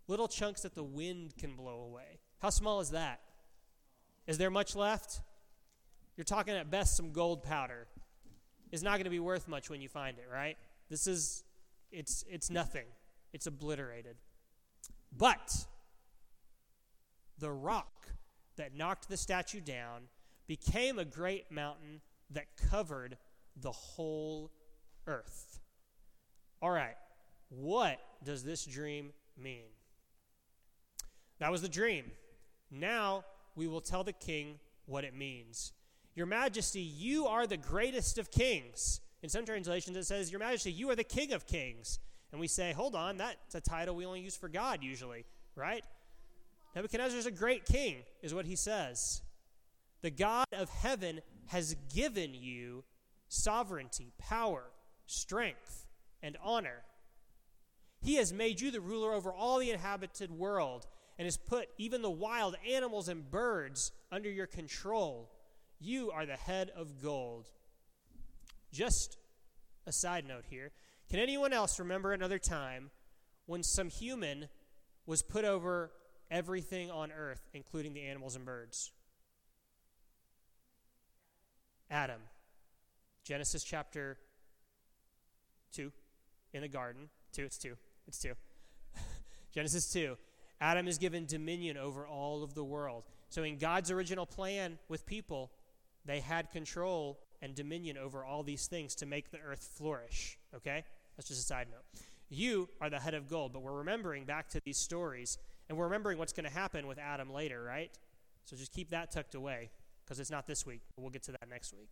Little 0.06 0.26
chunks 0.26 0.62
that 0.62 0.74
the 0.74 0.82
wind 0.82 1.36
can 1.36 1.54
blow 1.54 1.82
away. 1.82 2.18
How 2.40 2.48
small 2.48 2.80
is 2.80 2.92
that? 2.92 3.20
Is 4.26 4.38
there 4.38 4.50
much 4.50 4.74
left? 4.74 5.20
You're 6.16 6.24
talking 6.24 6.54
at 6.54 6.70
best 6.70 6.96
some 6.96 7.12
gold 7.12 7.42
powder. 7.42 7.88
It's 8.72 8.82
not 8.82 8.92
going 8.92 9.04
to 9.04 9.10
be 9.10 9.20
worth 9.20 9.48
much 9.48 9.68
when 9.68 9.82
you 9.82 9.90
find 9.90 10.16
it, 10.16 10.24
right? 10.32 10.56
This 10.88 11.06
is 11.06 11.44
it's 11.92 12.24
it's 12.26 12.48
nothing. 12.48 12.86
It's 13.34 13.46
obliterated. 13.46 14.16
But 15.14 15.66
the 17.38 17.50
rock 17.50 18.08
that 18.56 18.74
knocked 18.74 19.10
the 19.10 19.18
statue 19.18 19.60
down 19.60 20.04
became 20.46 20.98
a 20.98 21.04
great 21.04 21.52
mountain 21.52 22.00
that 22.30 22.46
covered 22.70 23.18
the 23.60 23.72
whole 23.72 24.50
earth. 25.06 25.57
All 26.60 26.70
right. 26.70 26.96
What 27.48 27.98
does 28.24 28.44
this 28.44 28.64
dream 28.64 29.10
mean? 29.36 29.64
That 31.38 31.50
was 31.50 31.62
the 31.62 31.68
dream. 31.68 32.10
Now 32.70 33.24
we 33.54 33.66
will 33.66 33.80
tell 33.80 34.04
the 34.04 34.12
king 34.12 34.58
what 34.86 35.04
it 35.04 35.14
means. 35.14 35.72
Your 36.14 36.26
Majesty, 36.26 36.80
you 36.80 37.26
are 37.26 37.46
the 37.46 37.56
greatest 37.56 38.18
of 38.18 38.30
kings. 38.30 39.00
In 39.22 39.28
some 39.28 39.44
translations, 39.44 39.96
it 39.96 40.04
says, 40.04 40.30
Your 40.30 40.40
Majesty, 40.40 40.72
you 40.72 40.90
are 40.90 40.96
the 40.96 41.04
King 41.04 41.32
of 41.32 41.46
kings. 41.46 41.98
And 42.32 42.40
we 42.40 42.48
say, 42.48 42.72
Hold 42.72 42.94
on, 42.94 43.16
that's 43.16 43.54
a 43.54 43.60
title 43.60 43.94
we 43.94 44.04
only 44.04 44.20
use 44.20 44.36
for 44.36 44.48
God 44.48 44.82
usually, 44.82 45.24
right? 45.54 45.84
Nebuchadnezzar 46.74 47.18
is 47.18 47.26
a 47.26 47.30
great 47.30 47.64
king, 47.64 47.96
is 48.22 48.34
what 48.34 48.46
he 48.46 48.56
says. 48.56 49.22
The 50.02 50.10
God 50.10 50.46
of 50.52 50.70
heaven 50.70 51.20
has 51.46 51.74
given 51.92 52.34
you 52.34 52.84
sovereignty, 53.28 54.12
power, 54.18 54.64
strength, 55.06 55.86
and 56.22 56.36
honor. 56.42 56.82
He 58.00 58.16
has 58.16 58.32
made 58.32 58.60
you 58.60 58.70
the 58.70 58.80
ruler 58.80 59.12
over 59.12 59.32
all 59.32 59.58
the 59.58 59.70
inhabited 59.70 60.30
world 60.30 60.86
and 61.18 61.26
has 61.26 61.36
put 61.36 61.68
even 61.78 62.02
the 62.02 62.10
wild 62.10 62.56
animals 62.68 63.08
and 63.08 63.28
birds 63.28 63.92
under 64.12 64.30
your 64.30 64.46
control. 64.46 65.30
You 65.80 66.10
are 66.10 66.26
the 66.26 66.36
head 66.36 66.70
of 66.76 67.02
gold. 67.02 67.48
Just 68.72 69.18
a 69.86 69.92
side 69.92 70.26
note 70.26 70.44
here. 70.48 70.70
Can 71.10 71.18
anyone 71.18 71.52
else 71.52 71.78
remember 71.78 72.12
another 72.12 72.38
time 72.38 72.90
when 73.46 73.62
some 73.62 73.88
human 73.88 74.48
was 75.06 75.22
put 75.22 75.44
over 75.44 75.90
everything 76.30 76.90
on 76.90 77.10
earth, 77.10 77.48
including 77.54 77.94
the 77.94 78.02
animals 78.02 78.36
and 78.36 78.44
birds? 78.44 78.92
Adam. 81.90 82.20
Genesis 83.24 83.64
chapter 83.64 84.18
2 85.72 85.92
in 86.52 86.62
the 86.62 86.68
garden. 86.68 87.08
2, 87.32 87.44
it's 87.44 87.58
2. 87.58 87.76
It's 88.06 88.18
2. 88.18 88.32
Genesis 89.54 89.90
2. 89.92 90.16
Adam 90.60 90.88
is 90.88 90.98
given 90.98 91.26
dominion 91.26 91.76
over 91.76 92.06
all 92.06 92.42
of 92.42 92.54
the 92.54 92.64
world. 92.64 93.04
So, 93.28 93.42
in 93.42 93.58
God's 93.58 93.90
original 93.90 94.26
plan 94.26 94.78
with 94.88 95.06
people, 95.06 95.52
they 96.04 96.20
had 96.20 96.50
control 96.50 97.20
and 97.40 97.54
dominion 97.54 97.96
over 97.96 98.24
all 98.24 98.42
these 98.42 98.66
things 98.66 98.94
to 98.96 99.06
make 99.06 99.30
the 99.30 99.38
earth 99.38 99.68
flourish. 99.76 100.38
Okay? 100.56 100.84
That's 101.16 101.28
just 101.28 101.40
a 101.40 101.44
side 101.44 101.68
note. 101.70 101.84
You 102.30 102.68
are 102.80 102.90
the 102.90 102.98
head 102.98 103.14
of 103.14 103.28
gold, 103.28 103.52
but 103.52 103.62
we're 103.62 103.78
remembering 103.78 104.24
back 104.24 104.48
to 104.50 104.60
these 104.64 104.78
stories, 104.78 105.38
and 105.68 105.78
we're 105.78 105.84
remembering 105.84 106.18
what's 106.18 106.32
going 106.32 106.44
to 106.44 106.52
happen 106.52 106.86
with 106.86 106.98
Adam 106.98 107.32
later, 107.32 107.62
right? 107.62 107.90
So 108.44 108.56
just 108.56 108.72
keep 108.72 108.90
that 108.90 109.10
tucked 109.10 109.34
away, 109.34 109.70
because 110.04 110.20
it's 110.20 110.30
not 110.30 110.46
this 110.46 110.66
week. 110.66 110.82
We'll 110.96 111.10
get 111.10 111.22
to 111.24 111.32
that 111.32 111.48
next 111.48 111.72
week. 111.72 111.88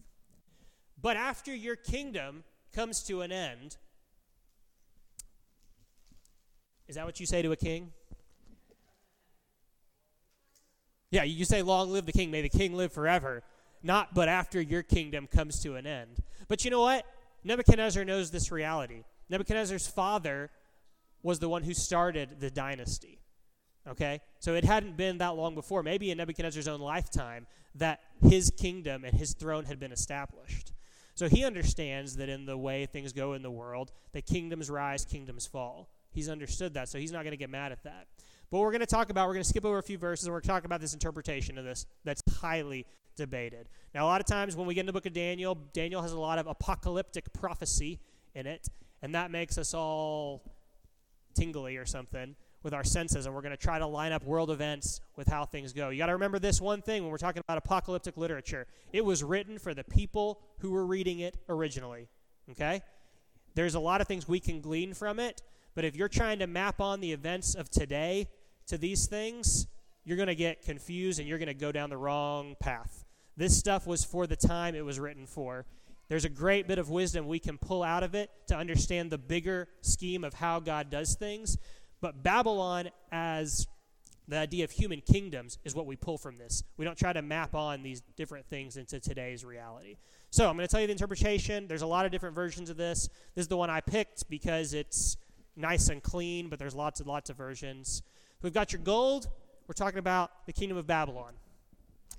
But 1.00 1.16
after 1.16 1.54
your 1.54 1.76
kingdom 1.76 2.44
comes 2.74 3.02
to 3.04 3.22
an 3.22 3.32
end, 3.32 3.76
is 6.88 6.96
that 6.96 7.04
what 7.04 7.20
you 7.20 7.26
say 7.26 7.42
to 7.42 7.52
a 7.52 7.56
king? 7.56 7.92
Yeah, 11.10 11.22
you 11.22 11.44
say, 11.44 11.62
Long 11.62 11.90
live 11.90 12.06
the 12.06 12.12
king. 12.12 12.30
May 12.30 12.42
the 12.42 12.48
king 12.48 12.74
live 12.74 12.92
forever. 12.92 13.42
Not, 13.82 14.14
but 14.14 14.28
after 14.28 14.60
your 14.60 14.82
kingdom 14.82 15.26
comes 15.26 15.60
to 15.62 15.76
an 15.76 15.86
end. 15.86 16.22
But 16.48 16.64
you 16.64 16.70
know 16.70 16.80
what? 16.80 17.04
Nebuchadnezzar 17.44 18.04
knows 18.04 18.30
this 18.30 18.50
reality. 18.50 19.04
Nebuchadnezzar's 19.28 19.86
father 19.86 20.50
was 21.22 21.38
the 21.38 21.48
one 21.48 21.62
who 21.62 21.74
started 21.74 22.40
the 22.40 22.50
dynasty. 22.50 23.20
Okay? 23.88 24.20
So 24.40 24.54
it 24.54 24.64
hadn't 24.64 24.96
been 24.96 25.18
that 25.18 25.36
long 25.36 25.54
before, 25.54 25.82
maybe 25.82 26.10
in 26.10 26.18
Nebuchadnezzar's 26.18 26.68
own 26.68 26.80
lifetime, 26.80 27.46
that 27.76 28.00
his 28.22 28.50
kingdom 28.50 29.04
and 29.04 29.16
his 29.16 29.34
throne 29.34 29.64
had 29.64 29.78
been 29.78 29.92
established. 29.92 30.72
So 31.14 31.28
he 31.28 31.44
understands 31.44 32.16
that 32.16 32.28
in 32.28 32.46
the 32.46 32.58
way 32.58 32.86
things 32.86 33.12
go 33.12 33.32
in 33.32 33.42
the 33.42 33.50
world, 33.50 33.92
that 34.12 34.26
kingdoms 34.26 34.68
rise, 34.68 35.04
kingdoms 35.04 35.46
fall. 35.46 35.88
He's 36.16 36.30
understood 36.30 36.72
that, 36.74 36.88
so 36.88 36.98
he's 36.98 37.12
not 37.12 37.24
going 37.24 37.32
to 37.32 37.36
get 37.36 37.50
mad 37.50 37.72
at 37.72 37.84
that. 37.84 38.06
But 38.50 38.60
we're 38.60 38.70
going 38.70 38.80
to 38.80 38.86
talk 38.86 39.10
about, 39.10 39.28
we're 39.28 39.34
going 39.34 39.42
to 39.42 39.48
skip 39.48 39.66
over 39.66 39.76
a 39.76 39.82
few 39.82 39.98
verses, 39.98 40.24
and 40.24 40.32
we're 40.32 40.40
going 40.40 40.44
to 40.44 40.48
talk 40.48 40.64
about 40.64 40.80
this 40.80 40.94
interpretation 40.94 41.58
of 41.58 41.64
this 41.66 41.84
that's 42.04 42.22
highly 42.40 42.86
debated. 43.16 43.68
Now, 43.94 44.06
a 44.06 44.08
lot 44.08 44.22
of 44.22 44.26
times 44.26 44.56
when 44.56 44.66
we 44.66 44.72
get 44.72 44.80
in 44.80 44.86
the 44.86 44.94
book 44.94 45.04
of 45.04 45.12
Daniel, 45.12 45.58
Daniel 45.74 46.00
has 46.00 46.12
a 46.12 46.18
lot 46.18 46.38
of 46.38 46.46
apocalyptic 46.46 47.34
prophecy 47.34 48.00
in 48.34 48.46
it, 48.46 48.66
and 49.02 49.14
that 49.14 49.30
makes 49.30 49.58
us 49.58 49.74
all 49.74 50.42
tingly 51.34 51.76
or 51.76 51.84
something 51.84 52.34
with 52.62 52.72
our 52.72 52.82
senses, 52.82 53.26
and 53.26 53.34
we're 53.34 53.42
going 53.42 53.54
to 53.54 53.62
try 53.62 53.78
to 53.78 53.86
line 53.86 54.12
up 54.12 54.24
world 54.24 54.50
events 54.50 55.02
with 55.16 55.28
how 55.28 55.44
things 55.44 55.74
go. 55.74 55.90
You 55.90 55.98
got 55.98 56.06
to 56.06 56.14
remember 56.14 56.38
this 56.38 56.62
one 56.62 56.80
thing 56.80 57.02
when 57.02 57.12
we're 57.12 57.18
talking 57.18 57.42
about 57.46 57.58
apocalyptic 57.58 58.16
literature 58.16 58.66
it 58.90 59.04
was 59.04 59.22
written 59.22 59.58
for 59.58 59.74
the 59.74 59.84
people 59.84 60.40
who 60.60 60.70
were 60.70 60.86
reading 60.86 61.20
it 61.20 61.36
originally. 61.50 62.08
Okay? 62.52 62.80
There's 63.54 63.74
a 63.74 63.80
lot 63.80 64.00
of 64.00 64.06
things 64.08 64.26
we 64.26 64.40
can 64.40 64.60
glean 64.60 64.94
from 64.94 65.20
it, 65.20 65.42
but 65.76 65.84
if 65.84 65.94
you're 65.94 66.08
trying 66.08 66.40
to 66.40 66.46
map 66.48 66.80
on 66.80 67.00
the 67.00 67.12
events 67.12 67.54
of 67.54 67.70
today 67.70 68.26
to 68.66 68.78
these 68.78 69.06
things, 69.06 69.68
you're 70.04 70.16
going 70.16 70.26
to 70.26 70.34
get 70.34 70.62
confused 70.62 71.20
and 71.20 71.28
you're 71.28 71.38
going 71.38 71.46
to 71.48 71.54
go 71.54 71.70
down 71.70 71.90
the 71.90 71.96
wrong 71.98 72.56
path. 72.58 73.04
This 73.36 73.56
stuff 73.56 73.86
was 73.86 74.02
for 74.02 74.26
the 74.26 74.36
time 74.36 74.74
it 74.74 74.84
was 74.84 74.98
written 74.98 75.26
for. 75.26 75.66
There's 76.08 76.24
a 76.24 76.30
great 76.30 76.66
bit 76.66 76.78
of 76.78 76.88
wisdom 76.88 77.28
we 77.28 77.38
can 77.38 77.58
pull 77.58 77.82
out 77.82 78.02
of 78.02 78.14
it 78.14 78.30
to 78.46 78.56
understand 78.56 79.10
the 79.10 79.18
bigger 79.18 79.68
scheme 79.82 80.24
of 80.24 80.32
how 80.32 80.60
God 80.60 80.88
does 80.88 81.14
things. 81.14 81.58
But 82.00 82.22
Babylon, 82.22 82.88
as 83.12 83.66
the 84.28 84.38
idea 84.38 84.64
of 84.64 84.70
human 84.70 85.02
kingdoms, 85.02 85.58
is 85.64 85.74
what 85.74 85.84
we 85.84 85.96
pull 85.96 86.16
from 86.16 86.38
this. 86.38 86.62
We 86.78 86.86
don't 86.86 86.96
try 86.96 87.12
to 87.12 87.20
map 87.20 87.54
on 87.54 87.82
these 87.82 88.00
different 88.16 88.46
things 88.46 88.78
into 88.78 88.98
today's 88.98 89.44
reality. 89.44 89.96
So 90.30 90.48
I'm 90.48 90.56
going 90.56 90.66
to 90.66 90.70
tell 90.70 90.80
you 90.80 90.86
the 90.86 90.92
interpretation. 90.92 91.66
There's 91.68 91.82
a 91.82 91.86
lot 91.86 92.06
of 92.06 92.12
different 92.12 92.34
versions 92.34 92.70
of 92.70 92.78
this. 92.78 93.08
This 93.34 93.42
is 93.42 93.48
the 93.48 93.56
one 93.58 93.68
I 93.68 93.82
picked 93.82 94.30
because 94.30 94.72
it's 94.72 95.18
nice 95.56 95.88
and 95.88 96.02
clean, 96.02 96.48
but 96.48 96.58
there's 96.58 96.74
lots 96.74 97.00
and 97.00 97.08
lots 97.08 97.30
of 97.30 97.36
versions. 97.36 98.02
We've 98.42 98.52
got 98.52 98.72
your 98.72 98.82
gold. 98.82 99.28
We're 99.66 99.74
talking 99.74 99.98
about 99.98 100.46
the 100.46 100.52
kingdom 100.52 100.76
of 100.78 100.86
Babylon. 100.86 101.34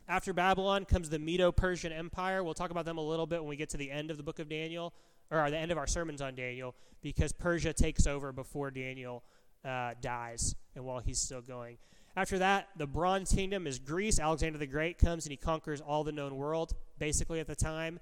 After 0.10 0.34
Babylon 0.34 0.86
comes 0.86 1.10
the 1.10 1.20
Medo 1.20 1.52
Persian 1.52 1.92
Empire. 1.92 2.44
We'll 2.44 2.54
talk 2.54 2.72
about 2.72 2.86
them 2.86 2.98
a 2.98 3.02
little 3.02 3.26
bit 3.26 3.42
when 3.42 3.50
we 3.50 3.58
get 3.58 3.70
to 3.70 3.78
the 3.78 3.92
end 3.92 4.10
of 4.10 4.18
the 4.18 4.24
book 4.24 4.40
of 4.40 4.50
Daniel, 4.50 4.94
or 5.30 5.50
the 5.50 5.58
end 5.58 5.72
of 5.72 5.78
our 5.78 5.88
sermons 5.88 6.22
on 6.22 6.36
Daniel, 6.36 6.76
because 7.02 7.34
Persia 7.34 7.74
takes 7.74 8.08
over 8.08 8.32
before 8.32 8.72
Daniel 8.72 9.24
uh, 9.66 9.92
dies 10.02 10.56
and 10.76 10.86
while 10.86 11.00
he's 11.00 11.20
still 11.20 11.42
going. 11.42 11.78
After 12.16 12.40
that, 12.40 12.70
the 12.78 12.88
Bronze 12.88 13.32
Kingdom 13.32 13.68
is 13.68 13.80
Greece. 13.80 14.20
Alexander 14.20 14.58
the 14.58 14.66
Great 14.66 14.98
comes 14.98 15.26
and 15.26 15.32
he 15.32 15.38
conquers 15.38 15.82
all 15.82 16.04
the 16.04 16.12
known 16.12 16.36
world, 16.36 16.74
basically, 16.98 17.40
at 17.40 17.48
the 17.48 17.56
time. 17.56 18.00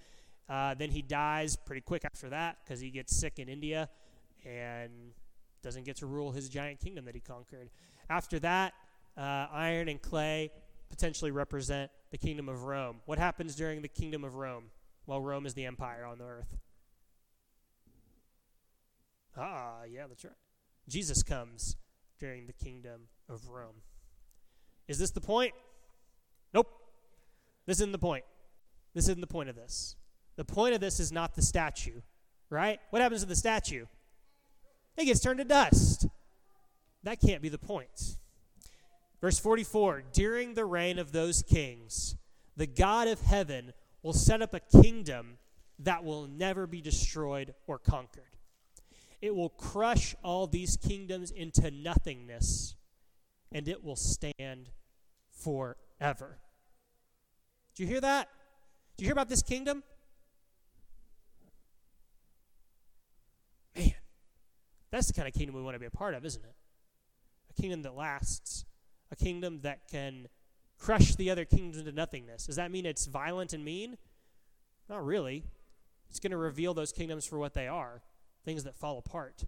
Uh, 0.48 0.75
then 0.75 0.92
he 0.92 1.01
dies 1.01 1.56
pretty 1.56 1.82
quick 1.82 2.06
after 2.06 2.30
that 2.30 2.58
because 2.63 2.80
he 2.80 2.92
gets 2.92 3.15
sick 3.15 3.39
in 3.39 3.50
India 3.50 3.89
and 4.46 4.92
doesn't 5.65 5.84
get 5.84 5.98
to 5.98 6.05
rule 6.05 6.31
his 6.31 6.48
giant 6.48 6.79
kingdom 6.79 7.05
that 7.05 7.15
he 7.15 7.19
conquered. 7.19 7.72
After 8.07 8.38
that, 8.39 8.74
uh, 9.17 9.48
iron 9.51 9.89
and 9.89 10.00
clay 10.00 10.51
potentially 10.89 11.31
represent 11.31 11.89
the 12.12 12.19
kingdom 12.19 12.48
of 12.48 12.63
Rome. 12.63 13.01
What 13.05 13.17
happens 13.17 13.55
during 13.55 13.81
the 13.81 13.88
kingdom 13.88 14.24
of 14.24 14.36
Rome? 14.36 14.65
Well, 15.07 15.19
Rome 15.19 15.48
is 15.48 15.55
the 15.55 15.65
empire 15.65 16.05
on 16.05 16.19
the 16.19 16.25
earth. 16.25 16.55
Ah, 19.36 19.84
yeah, 19.89 20.05
that's 20.07 20.24
right. 20.24 20.34
Jesus 20.88 21.24
comes 21.24 21.77
during 22.19 22.45
the 22.45 22.53
kingdom 22.53 23.07
of 23.27 23.50
Rome. 23.50 23.81
Is 24.88 25.00
this 25.00 25.10
the 25.12 25.22
point? 25.22 25.53
Nope. 26.53 26.67
This 27.65 27.79
isn't 27.79 27.91
the 27.91 27.98
point. 27.98 28.24
This 28.93 29.05
isn't 29.05 29.19
the 29.19 29.27
point 29.27 29.50
of 29.50 29.55
this. 29.55 29.95
The 30.36 30.45
point 30.45 30.75
of 30.75 30.79
this 30.79 31.00
is 31.00 31.12
not 31.12 31.36
the 31.36 31.41
statue, 31.41 32.01
right? 32.51 32.79
What 32.91 33.01
happens 33.01 33.22
to 33.22 33.27
the 33.27 33.36
statue? 33.36 33.86
It 34.98 35.06
gets 35.06 35.20
turned 35.20 35.40
to 35.40 35.46
dust. 35.46 36.08
That 37.04 37.20
can't 37.20 37.42
be 37.42 37.50
the 37.50 37.58
point. 37.58 38.18
Verse 39.22 39.40
44 39.40 40.04
During 40.14 40.54
the 40.54 40.66
reign 40.66 41.00
of 41.00 41.12
those 41.12 41.42
kings, 41.42 42.16
the 42.56 42.68
God 42.68 43.08
of 43.08 43.22
heaven 43.22 43.74
will 44.02 44.14
set 44.14 44.42
up 44.42 44.54
a 44.54 44.60
kingdom 44.60 45.38
that 45.80 46.04
will 46.04 46.28
never 46.28 46.68
be 46.68 46.82
destroyed 46.82 47.54
or 47.68 47.78
conquered. 47.78 48.24
It 49.22 49.36
will 49.36 49.50
crush 49.50 50.16
all 50.24 50.48
these 50.48 50.78
kingdoms 50.78 51.32
into 51.32 51.72
nothingness, 51.72 52.75
and 53.52 53.68
it 53.68 53.84
will 53.84 53.96
stand 53.96 54.70
forever. 55.32 56.38
Do 57.75 57.84
you 57.84 57.90
hear 57.90 58.02
that? 58.02 58.30
Do 58.96 59.04
you 59.04 59.08
hear 59.08 59.14
about 59.14 59.30
this 59.30 59.42
kingdom? 59.42 59.84
Man, 63.75 63.92
that's 64.92 65.08
the 65.08 65.13
kind 65.13 65.27
of 65.27 65.34
kingdom 65.34 65.56
we 65.56 65.62
want 65.62 65.75
to 65.75 65.80
be 65.80 65.86
a 65.86 65.92
part 65.92 66.13
of, 66.13 66.25
isn't 66.25 66.44
it? 66.44 66.56
A 67.50 67.62
kingdom 67.62 67.82
that 67.84 67.96
lasts, 67.96 68.65
a 69.12 69.15
kingdom 69.15 69.62
that 69.62 69.88
can 69.89 70.27
crush 70.77 71.15
the 71.15 71.30
other 71.30 71.46
kingdoms 71.46 71.77
into 71.77 71.92
nothingness. 71.92 72.46
Does 72.46 72.56
that 72.58 72.72
mean 72.72 72.86
it's 72.86 73.06
violent 73.06 73.54
and 73.54 73.63
mean? 73.63 73.98
Not 74.89 75.06
really. 75.06 75.44
It's 76.10 76.20
going 76.20 76.32
to 76.32 76.38
reveal 76.38 76.74
those 76.74 76.92
kingdoms 76.92 77.25
for 77.25 77.39
what 77.39 77.54
they 77.54 77.68
are 77.68 78.01
things 78.46 78.63
that 78.63 78.75
fall 78.75 79.00
apart. 79.00 79.44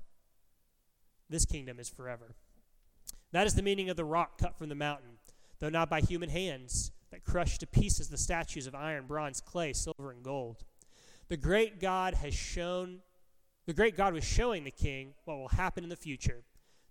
This 1.29 1.46
kingdom 1.46 1.79
is 1.79 1.88
forever. 1.88 2.34
That 3.32 3.46
is 3.46 3.53
the 3.53 3.62
meaning 3.62 3.89
of 3.89 3.98
the 3.98 4.06
rock 4.06 4.39
cut 4.39 4.58
from 4.58 4.70
the 4.70 4.75
mountain, 4.75 5.20
though 5.60 5.70
not 5.70 5.89
by 5.89 6.01
human 6.01 6.29
hands, 6.29 6.91
that 7.12 7.24
crushed 7.24 7.60
to 7.60 7.67
pieces 7.67 8.10
the 8.10 8.17
statues 8.17 8.67
of 8.67 8.75
iron, 8.75 9.06
bronze, 9.06 9.39
clay, 9.39 9.74
silver, 9.74 10.12
and 10.12 10.24
gold. 10.24 10.63
The 11.29 11.38
great 11.38 11.79
God 11.79 12.15
has 12.15 12.34
shown, 12.34 13.00
the 13.67 13.74
great 13.74 13.97
God 13.97 14.13
was 14.13 14.24
showing 14.24 14.63
the 14.63 14.71
king 14.71 15.13
what 15.25 15.38
will 15.38 15.50
happen 15.50 15.83
in 15.83 15.89
the 15.89 15.95
future. 15.95 16.43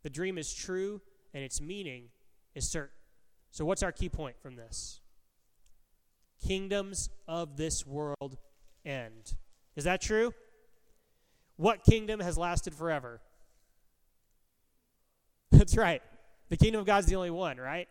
The 0.02 0.10
dream 0.10 0.38
is 0.38 0.54
true, 0.54 1.00
and 1.34 1.42
its 1.42 1.60
meaning 1.60 2.10
is 2.54 2.68
certain. 2.68 2.94
So, 3.50 3.64
what's 3.64 3.82
our 3.82 3.92
key 3.92 4.10
point 4.10 4.38
from 4.38 4.56
this? 4.56 5.00
Kingdoms 6.46 7.08
of 7.26 7.56
this 7.56 7.86
world 7.86 8.36
end. 8.84 9.34
Is 9.74 9.84
that 9.84 10.02
true? 10.02 10.34
What 11.56 11.82
kingdom 11.82 12.20
has 12.20 12.36
lasted 12.36 12.74
forever? 12.74 13.22
That's 15.50 15.76
right. 15.76 16.02
The 16.50 16.58
kingdom 16.58 16.80
of 16.80 16.86
God's 16.86 17.06
the 17.06 17.16
only 17.16 17.30
one, 17.30 17.56
right? 17.56 17.88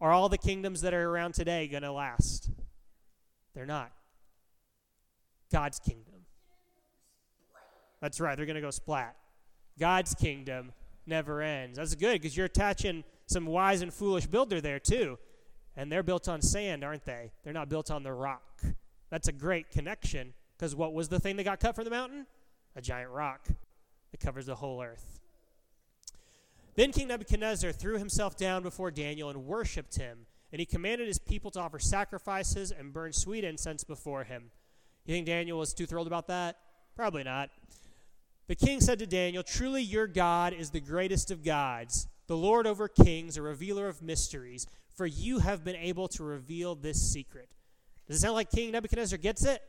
Are 0.00 0.10
all 0.10 0.28
the 0.28 0.38
kingdoms 0.38 0.80
that 0.80 0.92
are 0.92 1.08
around 1.08 1.34
today 1.34 1.68
going 1.68 1.84
to 1.84 1.92
last? 1.92 2.50
They're 3.54 3.64
not. 3.64 3.92
God's 5.52 5.78
kingdom. 5.78 6.11
That's 8.02 8.20
right. 8.20 8.36
They're 8.36 8.44
going 8.44 8.56
to 8.56 8.60
go 8.60 8.70
splat. 8.70 9.16
God's 9.78 10.14
kingdom 10.14 10.72
never 11.06 11.40
ends. 11.40 11.78
That's 11.78 11.94
good 11.94 12.20
because 12.20 12.36
you're 12.36 12.44
attaching 12.46 13.04
some 13.26 13.46
wise 13.46 13.80
and 13.80 13.94
foolish 13.94 14.26
builder 14.26 14.60
there 14.60 14.78
too. 14.78 15.18
And 15.74 15.90
they're 15.90 16.02
built 16.02 16.28
on 16.28 16.42
sand, 16.42 16.84
aren't 16.84 17.06
they? 17.06 17.32
They're 17.42 17.54
not 17.54 17.70
built 17.70 17.90
on 17.90 18.02
the 18.02 18.12
rock. 18.12 18.62
That's 19.08 19.28
a 19.28 19.32
great 19.32 19.70
connection 19.70 20.34
because 20.58 20.76
what 20.76 20.92
was 20.92 21.08
the 21.08 21.18
thing 21.18 21.36
that 21.36 21.44
got 21.44 21.60
cut 21.60 21.74
from 21.74 21.84
the 21.84 21.90
mountain? 21.90 22.26
a 22.76 22.80
giant 22.80 23.10
rock 23.10 23.48
that 24.10 24.20
covers 24.20 24.46
the 24.46 24.54
whole 24.56 24.82
earth. 24.82 25.20
Then 26.74 26.92
King 26.92 27.08
Nebuchadnezzar 27.08 27.72
threw 27.72 27.98
himself 27.98 28.36
down 28.36 28.62
before 28.62 28.90
Daniel 28.90 29.28
and 29.28 29.44
worshipped 29.44 29.96
him, 29.96 30.26
and 30.50 30.58
he 30.58 30.66
commanded 30.66 31.06
his 31.06 31.18
people 31.18 31.50
to 31.52 31.60
offer 31.60 31.78
sacrifices 31.78 32.72
and 32.72 32.92
burn 32.92 33.12
sweet 33.12 33.44
incense 33.44 33.84
before 33.84 34.24
him. 34.24 34.50
You 35.04 35.14
think 35.14 35.26
Daniel 35.26 35.58
was 35.58 35.74
too 35.74 35.86
thrilled 35.86 36.06
about 36.06 36.28
that? 36.28 36.56
Probably 36.96 37.24
not. 37.24 37.50
The 38.52 38.66
king 38.66 38.82
said 38.82 38.98
to 38.98 39.06
Daniel, 39.06 39.42
Truly 39.42 39.80
your 39.80 40.06
God 40.06 40.52
is 40.52 40.68
the 40.68 40.80
greatest 40.82 41.30
of 41.30 41.42
gods, 41.42 42.06
the 42.26 42.36
Lord 42.36 42.66
over 42.66 42.86
kings, 42.86 43.38
a 43.38 43.42
revealer 43.42 43.88
of 43.88 44.02
mysteries, 44.02 44.66
for 44.94 45.06
you 45.06 45.38
have 45.38 45.64
been 45.64 45.76
able 45.76 46.06
to 46.08 46.22
reveal 46.22 46.74
this 46.74 47.00
secret. 47.00 47.48
Does 48.06 48.18
it 48.18 48.20
sound 48.20 48.34
like 48.34 48.50
King 48.50 48.72
Nebuchadnezzar 48.72 49.16
gets 49.16 49.46
it? 49.46 49.62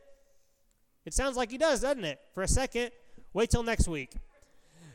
It 1.06 1.14
sounds 1.14 1.34
like 1.34 1.50
he 1.50 1.56
does, 1.56 1.80
doesn't 1.80 2.04
it? 2.04 2.20
For 2.34 2.42
a 2.42 2.46
second. 2.46 2.90
Wait 3.32 3.48
till 3.48 3.62
next 3.62 3.88
week. 3.88 4.12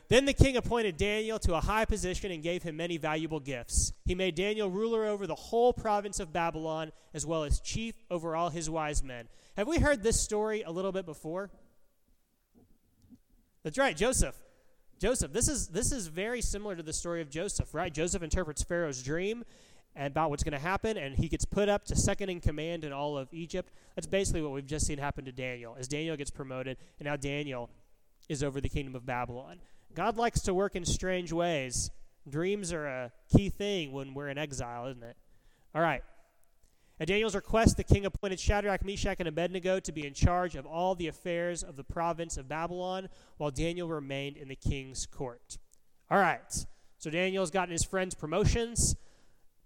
Then 0.06 0.24
the 0.24 0.34
king 0.34 0.56
appointed 0.56 0.96
Daniel 0.96 1.40
to 1.40 1.56
a 1.56 1.60
high 1.60 1.84
position 1.84 2.30
and 2.30 2.44
gave 2.44 2.62
him 2.62 2.76
many 2.76 2.96
valuable 2.96 3.40
gifts. 3.40 3.92
He 4.04 4.14
made 4.14 4.36
Daniel 4.36 4.70
ruler 4.70 5.04
over 5.06 5.26
the 5.26 5.34
whole 5.34 5.72
province 5.72 6.20
of 6.20 6.32
Babylon, 6.32 6.92
as 7.12 7.26
well 7.26 7.42
as 7.42 7.58
chief 7.58 7.96
over 8.08 8.36
all 8.36 8.50
his 8.50 8.70
wise 8.70 9.02
men. 9.02 9.26
Have 9.56 9.66
we 9.66 9.78
heard 9.78 10.04
this 10.04 10.20
story 10.20 10.62
a 10.62 10.70
little 10.70 10.92
bit 10.92 11.06
before? 11.06 11.50
That's 13.62 13.78
right, 13.78 13.96
Joseph. 13.96 14.36
Joseph. 14.98 15.32
This 15.32 15.48
is 15.48 15.68
this 15.68 15.92
is 15.92 16.08
very 16.08 16.40
similar 16.40 16.76
to 16.76 16.82
the 16.82 16.92
story 16.92 17.22
of 17.22 17.30
Joseph, 17.30 17.74
right? 17.74 17.92
Joseph 17.92 18.22
interprets 18.22 18.62
Pharaoh's 18.62 19.02
dream 19.02 19.44
and 19.96 20.06
about 20.06 20.30
what's 20.30 20.44
going 20.44 20.52
to 20.52 20.58
happen, 20.58 20.96
and 20.96 21.16
he 21.16 21.28
gets 21.28 21.44
put 21.44 21.68
up 21.68 21.84
to 21.86 21.96
second 21.96 22.28
in 22.28 22.40
command 22.40 22.84
in 22.84 22.92
all 22.92 23.18
of 23.18 23.28
Egypt. 23.32 23.72
That's 23.96 24.06
basically 24.06 24.42
what 24.42 24.52
we've 24.52 24.66
just 24.66 24.86
seen 24.86 24.98
happen 24.98 25.24
to 25.24 25.32
Daniel, 25.32 25.76
as 25.78 25.88
Daniel 25.88 26.16
gets 26.16 26.30
promoted, 26.30 26.76
and 26.98 27.06
now 27.06 27.16
Daniel 27.16 27.70
is 28.28 28.44
over 28.44 28.60
the 28.60 28.68
kingdom 28.68 28.94
of 28.94 29.04
Babylon. 29.04 29.60
God 29.94 30.16
likes 30.16 30.40
to 30.42 30.54
work 30.54 30.76
in 30.76 30.84
strange 30.84 31.32
ways. 31.32 31.90
Dreams 32.28 32.72
are 32.72 32.86
a 32.86 33.12
key 33.34 33.48
thing 33.48 33.92
when 33.92 34.14
we're 34.14 34.28
in 34.28 34.38
exile, 34.38 34.86
isn't 34.86 35.02
it? 35.02 35.16
All 35.74 35.82
right. 35.82 36.02
At 37.00 37.08
Daniel's 37.08 37.34
request, 37.34 37.78
the 37.78 37.84
king 37.84 38.04
appointed 38.04 38.38
Shadrach, 38.38 38.84
Meshach, 38.84 39.16
and 39.20 39.28
Abednego 39.28 39.80
to 39.80 39.90
be 39.90 40.06
in 40.06 40.12
charge 40.12 40.54
of 40.54 40.66
all 40.66 40.94
the 40.94 41.06
affairs 41.08 41.62
of 41.62 41.76
the 41.76 41.82
province 41.82 42.36
of 42.36 42.46
Babylon, 42.46 43.08
while 43.38 43.50
Daniel 43.50 43.88
remained 43.88 44.36
in 44.36 44.48
the 44.48 44.54
king's 44.54 45.06
court. 45.06 45.56
All 46.10 46.18
right. 46.18 46.66
So 46.98 47.08
Daniel's 47.08 47.50
gotten 47.50 47.72
his 47.72 47.84
friends 47.84 48.14
promotions. 48.14 48.96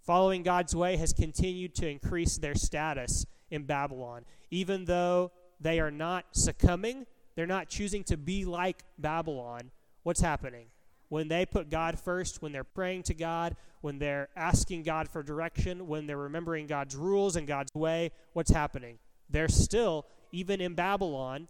Following 0.02 0.44
God's 0.44 0.76
way 0.76 0.96
has 0.96 1.12
continued 1.12 1.74
to 1.74 1.88
increase 1.88 2.38
their 2.38 2.54
status 2.54 3.26
in 3.50 3.64
Babylon. 3.64 4.24
Even 4.52 4.84
though 4.84 5.32
they 5.60 5.80
are 5.80 5.90
not 5.90 6.26
succumbing, 6.32 7.04
they're 7.34 7.46
not 7.46 7.68
choosing 7.68 8.04
to 8.04 8.16
be 8.16 8.44
like 8.44 8.84
Babylon. 8.96 9.72
What's 10.04 10.20
happening? 10.20 10.66
When 11.08 11.28
they 11.28 11.46
put 11.46 11.70
God 11.70 11.98
first, 11.98 12.42
when 12.42 12.52
they're 12.52 12.64
praying 12.64 13.04
to 13.04 13.14
God, 13.14 13.56
when 13.82 13.98
they're 13.98 14.28
asking 14.36 14.82
God 14.82 15.08
for 15.08 15.22
direction, 15.22 15.86
when 15.86 16.06
they're 16.06 16.16
remembering 16.16 16.66
God's 16.66 16.96
rules 16.96 17.36
and 17.36 17.46
God's 17.46 17.74
way, 17.74 18.10
what's 18.32 18.50
happening? 18.50 18.98
They're 19.28 19.48
still, 19.48 20.06
even 20.32 20.60
in 20.60 20.74
Babylon, 20.74 21.48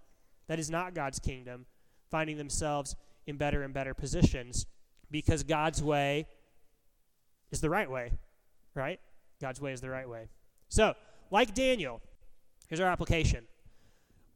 that 0.49 0.59
is 0.59 0.71
not 0.71 0.95
God's 0.95 1.19
kingdom, 1.19 1.67
finding 2.11 2.37
themselves 2.37 2.97
in 3.27 3.37
better 3.37 3.63
and 3.63 3.73
better 3.73 3.95
positions 3.95 4.67
because 5.11 5.43
God's 5.43 5.83
way 5.83 6.27
is 7.51 7.61
the 7.61 7.71
right 7.71 7.91
way, 7.91 8.13
right? 8.75 8.99
God's 9.41 9.61
way 9.61 9.73
is 9.73 9.81
the 9.81 9.91
right 9.91 10.09
way. 10.09 10.29
So, 10.69 10.95
like 11.31 11.55
Daniel, 11.55 12.01
here's 12.69 12.81
our 12.81 12.89
application. 12.89 13.47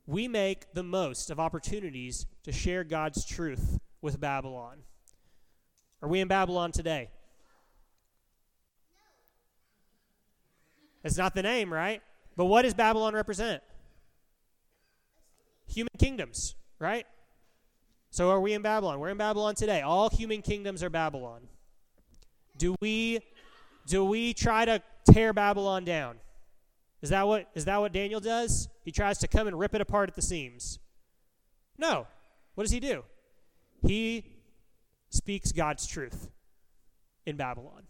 We 0.06 0.28
make 0.28 0.72
the 0.72 0.82
most 0.82 1.30
of 1.30 1.40
opportunities 1.40 2.26
to 2.44 2.52
share 2.52 2.84
God's 2.84 3.24
truth 3.24 3.78
with 4.00 4.20
Babylon. 4.20 4.78
Are 6.02 6.08
we 6.08 6.20
in 6.20 6.28
Babylon 6.28 6.72
today? 6.72 7.10
It's 11.04 11.16
not 11.16 11.34
the 11.34 11.42
name, 11.42 11.72
right? 11.72 12.02
But 12.36 12.46
what 12.46 12.62
does 12.62 12.74
Babylon 12.74 13.14
represent? 13.14 13.62
Human 15.66 15.92
kingdoms, 15.98 16.54
right? 16.78 17.06
So 18.10 18.30
are 18.30 18.40
we 18.40 18.52
in 18.52 18.62
Babylon? 18.62 19.00
We're 19.00 19.10
in 19.10 19.18
Babylon 19.18 19.54
today. 19.54 19.80
All 19.82 20.08
human 20.08 20.42
kingdoms 20.42 20.82
are 20.82 20.90
Babylon. 20.90 21.42
Do 22.56 22.74
we 22.80 23.20
do 23.86 24.04
we 24.04 24.34
try 24.34 24.64
to 24.64 24.82
tear 25.10 25.32
Babylon 25.32 25.84
down? 25.84 26.16
Is 27.00 27.10
that 27.10 27.26
what 27.26 27.48
is 27.54 27.64
that 27.66 27.80
what 27.80 27.92
Daniel 27.92 28.20
does? 28.20 28.68
He 28.84 28.90
tries 28.90 29.18
to 29.18 29.28
come 29.28 29.46
and 29.46 29.58
rip 29.58 29.74
it 29.74 29.80
apart 29.80 30.08
at 30.08 30.14
the 30.14 30.22
seams. 30.22 30.78
No. 31.76 32.06
What 32.54 32.64
does 32.64 32.72
he 32.72 32.80
do? 32.80 33.04
He 33.86 34.24
speaks 35.10 35.52
God's 35.52 35.86
truth 35.86 36.30
in 37.26 37.36
Babylon. 37.36 37.84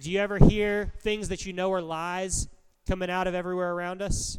Do 0.00 0.10
you 0.10 0.20
ever 0.20 0.38
hear 0.38 0.92
things 1.00 1.28
that 1.28 1.44
you 1.44 1.52
know 1.52 1.72
are 1.72 1.82
lies 1.82 2.48
coming 2.86 3.10
out 3.10 3.26
of 3.26 3.34
everywhere 3.34 3.72
around 3.72 4.00
us? 4.00 4.38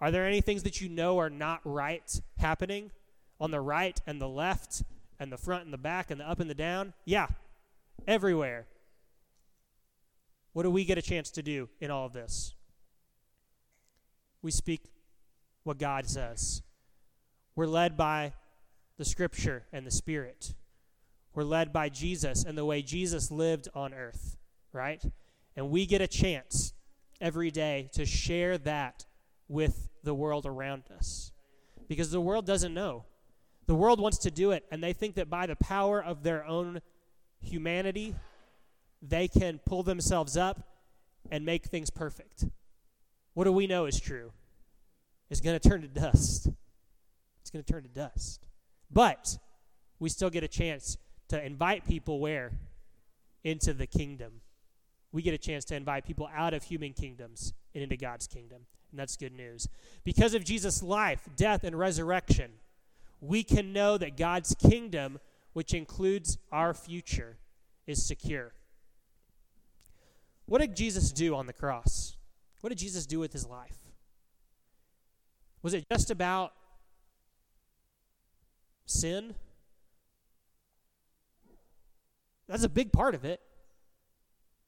Are 0.00 0.10
there 0.10 0.26
any 0.26 0.40
things 0.40 0.62
that 0.64 0.80
you 0.80 0.88
know 0.88 1.18
are 1.18 1.30
not 1.30 1.60
right 1.64 2.20
happening 2.38 2.90
on 3.40 3.50
the 3.50 3.60
right 3.60 3.98
and 4.06 4.20
the 4.20 4.28
left 4.28 4.82
and 5.18 5.32
the 5.32 5.36
front 5.36 5.64
and 5.64 5.72
the 5.72 5.78
back 5.78 6.10
and 6.10 6.20
the 6.20 6.28
up 6.28 6.40
and 6.40 6.48
the 6.48 6.54
down? 6.54 6.94
Yeah, 7.04 7.28
everywhere. 8.06 8.66
What 10.52 10.62
do 10.62 10.70
we 10.70 10.84
get 10.84 10.98
a 10.98 11.02
chance 11.02 11.30
to 11.32 11.42
do 11.42 11.68
in 11.80 11.90
all 11.90 12.06
of 12.06 12.12
this? 12.12 12.54
We 14.42 14.50
speak 14.50 14.80
what 15.64 15.78
God 15.78 16.08
says. 16.08 16.62
We're 17.54 17.66
led 17.66 17.96
by 17.96 18.32
the 18.96 19.04
Scripture 19.04 19.64
and 19.72 19.86
the 19.86 19.90
Spirit. 19.90 20.54
We're 21.36 21.44
led 21.44 21.70
by 21.70 21.90
Jesus 21.90 22.44
and 22.44 22.56
the 22.56 22.64
way 22.64 22.80
Jesus 22.80 23.30
lived 23.30 23.68
on 23.74 23.92
earth, 23.92 24.38
right? 24.72 25.04
And 25.54 25.68
we 25.68 25.84
get 25.84 26.00
a 26.00 26.06
chance 26.06 26.72
every 27.20 27.50
day 27.50 27.90
to 27.92 28.06
share 28.06 28.56
that 28.56 29.04
with 29.46 29.90
the 30.02 30.14
world 30.14 30.46
around 30.46 30.84
us. 30.96 31.32
Because 31.88 32.10
the 32.10 32.22
world 32.22 32.46
doesn't 32.46 32.72
know. 32.72 33.04
The 33.66 33.74
world 33.74 34.00
wants 34.00 34.16
to 34.18 34.30
do 34.30 34.52
it, 34.52 34.64
and 34.70 34.82
they 34.82 34.94
think 34.94 35.16
that 35.16 35.28
by 35.28 35.44
the 35.44 35.56
power 35.56 36.02
of 36.02 36.22
their 36.22 36.42
own 36.46 36.80
humanity, 37.42 38.14
they 39.02 39.28
can 39.28 39.60
pull 39.66 39.82
themselves 39.82 40.38
up 40.38 40.66
and 41.30 41.44
make 41.44 41.66
things 41.66 41.90
perfect. 41.90 42.46
What 43.34 43.44
do 43.44 43.52
we 43.52 43.66
know 43.66 43.84
is 43.84 44.00
true? 44.00 44.32
It's 45.28 45.42
going 45.42 45.58
to 45.58 45.68
turn 45.68 45.82
to 45.82 45.88
dust. 45.88 46.48
It's 47.42 47.50
going 47.50 47.62
to 47.62 47.70
turn 47.70 47.82
to 47.82 47.90
dust. 47.90 48.46
But 48.90 49.36
we 49.98 50.08
still 50.08 50.30
get 50.30 50.42
a 50.42 50.48
chance 50.48 50.96
to 51.28 51.44
invite 51.44 51.86
people 51.86 52.20
where? 52.20 52.52
Into 53.44 53.72
the 53.72 53.86
kingdom. 53.86 54.40
We 55.12 55.22
get 55.22 55.34
a 55.34 55.38
chance 55.38 55.64
to 55.66 55.76
invite 55.76 56.04
people 56.04 56.28
out 56.34 56.54
of 56.54 56.64
human 56.64 56.92
kingdoms 56.92 57.54
and 57.74 57.82
into 57.82 57.96
God's 57.96 58.26
kingdom. 58.26 58.66
And 58.90 59.00
that's 59.00 59.16
good 59.16 59.32
news. 59.32 59.68
Because 60.04 60.34
of 60.34 60.44
Jesus' 60.44 60.82
life, 60.82 61.28
death, 61.36 61.64
and 61.64 61.78
resurrection, 61.78 62.52
we 63.20 63.42
can 63.42 63.72
know 63.72 63.98
that 63.98 64.16
God's 64.16 64.54
kingdom, 64.54 65.18
which 65.52 65.74
includes 65.74 66.38
our 66.52 66.74
future, 66.74 67.38
is 67.86 68.04
secure. 68.04 68.52
What 70.46 70.60
did 70.60 70.76
Jesus 70.76 71.12
do 71.12 71.34
on 71.34 71.46
the 71.46 71.52
cross? 71.52 72.16
What 72.60 72.70
did 72.70 72.78
Jesus 72.78 73.06
do 73.06 73.18
with 73.18 73.32
his 73.32 73.46
life? 73.46 73.78
Was 75.62 75.74
it 75.74 75.84
just 75.90 76.10
about 76.10 76.52
sin? 78.86 79.34
That's 82.48 82.64
a 82.64 82.68
big 82.68 82.92
part 82.92 83.14
of 83.14 83.24
it. 83.24 83.40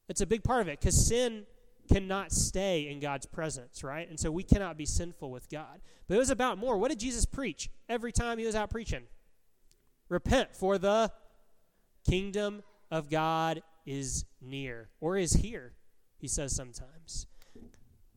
It's 0.09 0.21
a 0.21 0.27
big 0.27 0.43
part 0.43 0.63
of 0.63 0.69
it 0.69 0.81
because 0.81 1.07
sin 1.07 1.47
cannot 1.91 2.33
stay 2.33 2.89
in 2.89 3.01
God's 3.01 3.27
presence, 3.27 3.83
right? 3.83 4.09
And 4.09 4.19
so 4.19 4.31
we 4.31 4.43
cannot 4.43 4.77
be 4.77 4.87
sinful 4.87 5.31
with 5.31 5.49
God. 5.49 5.81
But 6.07 6.17
it 6.17 6.19
was 6.19 6.31
about 6.31 6.59
more. 6.59 6.77
What 6.79 6.91
did 6.91 7.01
Jesus 7.01 7.25
preach 7.25 7.71
every 7.89 8.13
time 8.13 8.39
he 8.39 8.47
was 8.47 8.55
out 8.55 8.71
preaching? 8.71 9.05
Repent, 10.09 10.55
for 10.55 10.79
the 10.79 11.11
kingdom 12.09 12.63
of 12.91 13.11
God 13.11 13.63
is 13.87 14.25
near 14.41 14.89
or 15.01 15.17
is 15.17 15.35
here, 15.35 15.75
he 16.19 16.29
says 16.29 16.55
sometimes. 16.55 17.27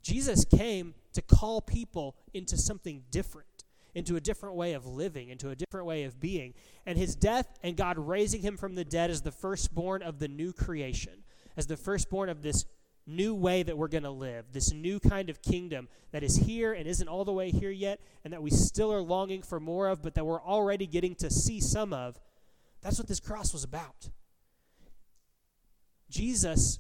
Jesus 0.02 0.45
came 0.45 0.95
to 1.13 1.21
call 1.21 1.62
people 1.62 2.15
into 2.34 2.58
something 2.58 3.04
different 3.12 3.47
into 3.93 4.15
a 4.15 4.21
different 4.21 4.56
way 4.56 4.73
of 4.73 4.86
living, 4.86 5.30
into 5.30 5.49
a 5.49 5.56
different 5.56 5.86
way 5.86 6.04
of 6.04 6.19
being. 6.19 6.54
And 6.86 6.97
his 6.97 7.15
death 7.15 7.47
and 7.63 7.75
God 7.75 7.97
raising 7.97 8.41
him 8.41 8.58
from 8.58 8.75
the 8.75 8.86
dead 8.86 9.10
as 9.10 9.21
the 9.21 9.32
firstborn 9.32 10.01
of 10.01 10.19
the 10.19 10.27
new 10.27 10.54
creation, 10.54 11.23
as 11.58 11.67
the 11.67 11.77
firstborn 11.77 12.30
of 12.30 12.41
this 12.41 12.65
new 13.08 13.34
way 13.34 13.63
that 13.63 13.77
we're 13.77 13.88
going 13.88 14.04
to 14.04 14.12
live, 14.12 14.45
this 14.54 14.71
new 14.71 14.99
kind 14.99 15.30
of 15.30 15.41
kingdom 15.41 15.88
that 16.12 16.23
is 16.23 16.38
here 16.38 16.73
and 16.73 16.88
isn't 16.88 17.08
all 17.08 17.25
the 17.25 17.34
way 17.34 17.51
here 17.51 17.71
yet, 17.71 17.99
and 18.23 18.32
that 18.32 18.41
we 18.41 18.49
still 18.49 18.93
are 18.93 19.01
longing 19.01 19.41
for 19.41 19.60
more 19.60 19.88
of, 19.88 20.01
but 20.01 20.15
that 20.15 20.25
we're 20.25 20.41
already 20.41 20.86
getting 20.86 21.15
to 21.15 21.30
see 21.30 21.60
some 21.60 21.93
of. 21.93 22.19
That's 22.82 22.97
what 22.97 23.08
this 23.08 23.19
cross 23.19 23.54
was 23.54 23.63
about. 23.63 24.10
Jesus 26.10 26.80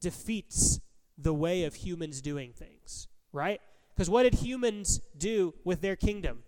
defeats 0.00 0.80
the 1.16 1.34
way 1.34 1.64
of 1.64 1.74
humans 1.74 2.20
doing 2.20 2.52
things, 2.52 3.08
right? 3.32 3.60
Because 3.94 4.10
what 4.10 4.24
did 4.24 4.34
humans 4.34 5.00
do 5.16 5.54
with 5.64 5.80
their 5.80 5.96
kingdom? 5.96 6.42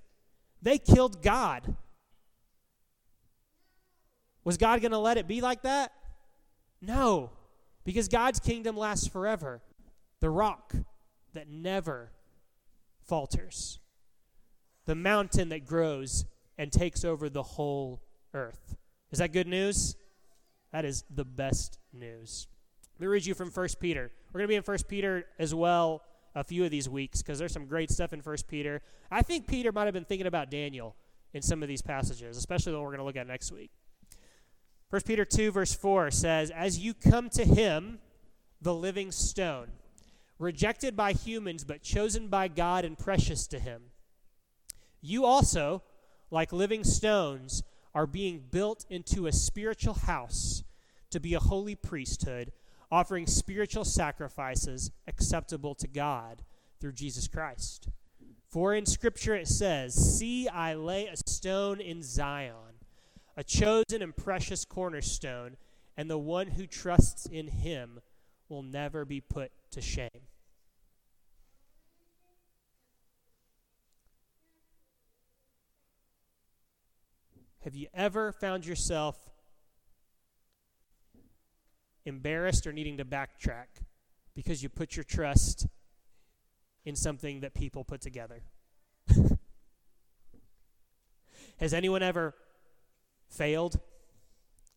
They 0.62 0.78
killed 0.78 1.22
God. 1.22 1.76
Was 4.44 4.56
God 4.56 4.80
going 4.80 4.92
to 4.92 4.98
let 4.98 5.16
it 5.16 5.28
be 5.28 5.40
like 5.40 5.62
that? 5.62 5.92
No, 6.80 7.30
because 7.85 8.09
God's 8.09 8.38
kingdom 8.38 8.76
lasts 8.76 9.06
forever. 9.06 9.62
The 10.20 10.30
rock 10.30 10.74
that 11.35 11.48
never 11.48 12.11
falters, 13.02 13.78
the 14.85 14.94
mountain 14.94 15.50
that 15.50 15.64
grows 15.64 16.24
and 16.59 16.72
takes 16.72 17.04
over 17.04 17.28
the 17.28 17.42
whole 17.42 18.02
earth. 18.35 18.76
Is 19.11 19.18
that 19.18 19.32
good 19.32 19.46
news? 19.46 19.96
That 20.72 20.85
is 20.85 21.04
the 21.11 21.24
best 21.24 21.78
news. 21.92 22.48
Let 22.98 23.02
me 23.02 23.06
read 23.09 23.26
you 23.26 23.35
from 23.35 23.50
1 23.50 23.68
Peter. 23.78 24.11
We're 24.32 24.40
going 24.40 24.48
to 24.48 24.52
be 24.52 24.56
in 24.56 24.62
1 24.62 24.78
Peter 24.88 25.26
as 25.38 25.54
well 25.54 26.02
a 26.37 26.44
few 26.44 26.64
of 26.64 26.70
these 26.70 26.88
weeks 26.88 27.22
because 27.22 27.38
there's 27.38 27.53
some 27.53 27.66
great 27.66 27.90
stuff 27.90 28.12
in 28.12 28.20
First 28.20 28.46
Peter. 28.46 28.83
I 29.11 29.22
think 29.22 29.49
Peter 29.49 29.72
might 29.72 29.87
have 29.87 29.94
been 29.94 30.05
thinking 30.05 30.27
about 30.27 30.51
Daniel 30.51 30.94
in 31.33 31.40
some 31.40 31.62
of 31.62 31.68
these 31.68 31.81
passages, 31.81 32.37
especially 32.37 32.72
the 32.72 32.79
one 32.79 32.85
we're 32.85 32.92
going 32.92 32.99
to 32.99 33.05
look 33.05 33.16
at 33.16 33.27
next 33.27 33.51
week. 33.51 33.70
First 34.90 35.07
Peter 35.07 35.25
2, 35.25 35.51
verse 35.51 35.75
4 35.75 36.11
says, 36.11 36.51
As 36.51 36.79
you 36.79 36.92
come 36.92 37.31
to 37.31 37.44
him, 37.44 37.99
the 38.61 38.75
living 38.75 39.11
stone, 39.11 39.68
rejected 40.38 40.94
by 40.94 41.12
humans, 41.12 41.64
but 41.64 41.83
chosen 41.83 42.29
by 42.29 42.49
God 42.49 42.85
and 42.85 42.99
precious 42.99 43.46
to 43.49 43.59
him, 43.59 43.85
you 45.01 45.25
also, 45.25 45.83
like 46.31 46.53
living 46.53 46.85
stones, 46.85 47.62
are 47.94 48.07
being 48.07 48.44
built 48.51 48.85
into 48.90 49.27
a 49.27 49.33
spiritual 49.33 49.94
house 49.94 50.64
to 51.11 51.18
be 51.18 51.33
a 51.33 51.40
holy 51.40 51.75
priesthood 51.75 52.53
offering 52.90 53.27
spiritual 53.27 53.85
sacrifices 53.85 54.90
acceptable 55.07 55.75
to 55.75 55.88
God 55.88 56.42
through 56.81 56.92
Jesus 56.92 57.29
Christ. 57.29 57.88
For 58.49 58.75
in 58.75 58.87
Scripture 58.87 59.35
it 59.35 59.49
says, 59.49 59.94
See, 59.94 60.49
I 60.49 60.75
lay 60.75 61.07
a 61.07 61.16
stone 61.16 61.81
in 61.81 62.03
Zion, 62.03 62.81
a 63.37 63.44
chosen 63.44 64.03
and 64.03 64.16
precious 64.16 64.64
cornerstone, 64.64 65.57
and 65.96 66.09
the 66.09 66.18
one 66.18 66.49
who 66.49 66.66
trusts 66.66 67.27
in 67.27 67.49
him 67.49 68.01
will 68.49 68.62
never 68.62 69.05
be 69.05 69.20
put 69.20 69.51
to 69.72 69.81
shame. 69.81 70.11
Have 77.66 77.75
you 77.75 77.88
ever 77.92 78.31
found 78.31 78.64
yourself 78.64 79.18
embarrassed 82.07 82.66
or 82.66 82.73
needing 82.73 82.97
to 82.97 83.05
backtrack 83.05 83.66
because 84.35 84.62
you 84.62 84.71
put 84.71 84.97
your 84.97 85.05
trust 85.05 85.66
in 86.85 86.97
something 86.97 87.40
that 87.40 87.53
people 87.53 87.85
put 87.85 88.01
together? 88.01 88.42
Has 91.59 91.75
anyone 91.75 92.03
ever 92.03 92.35
failed? 93.29 93.79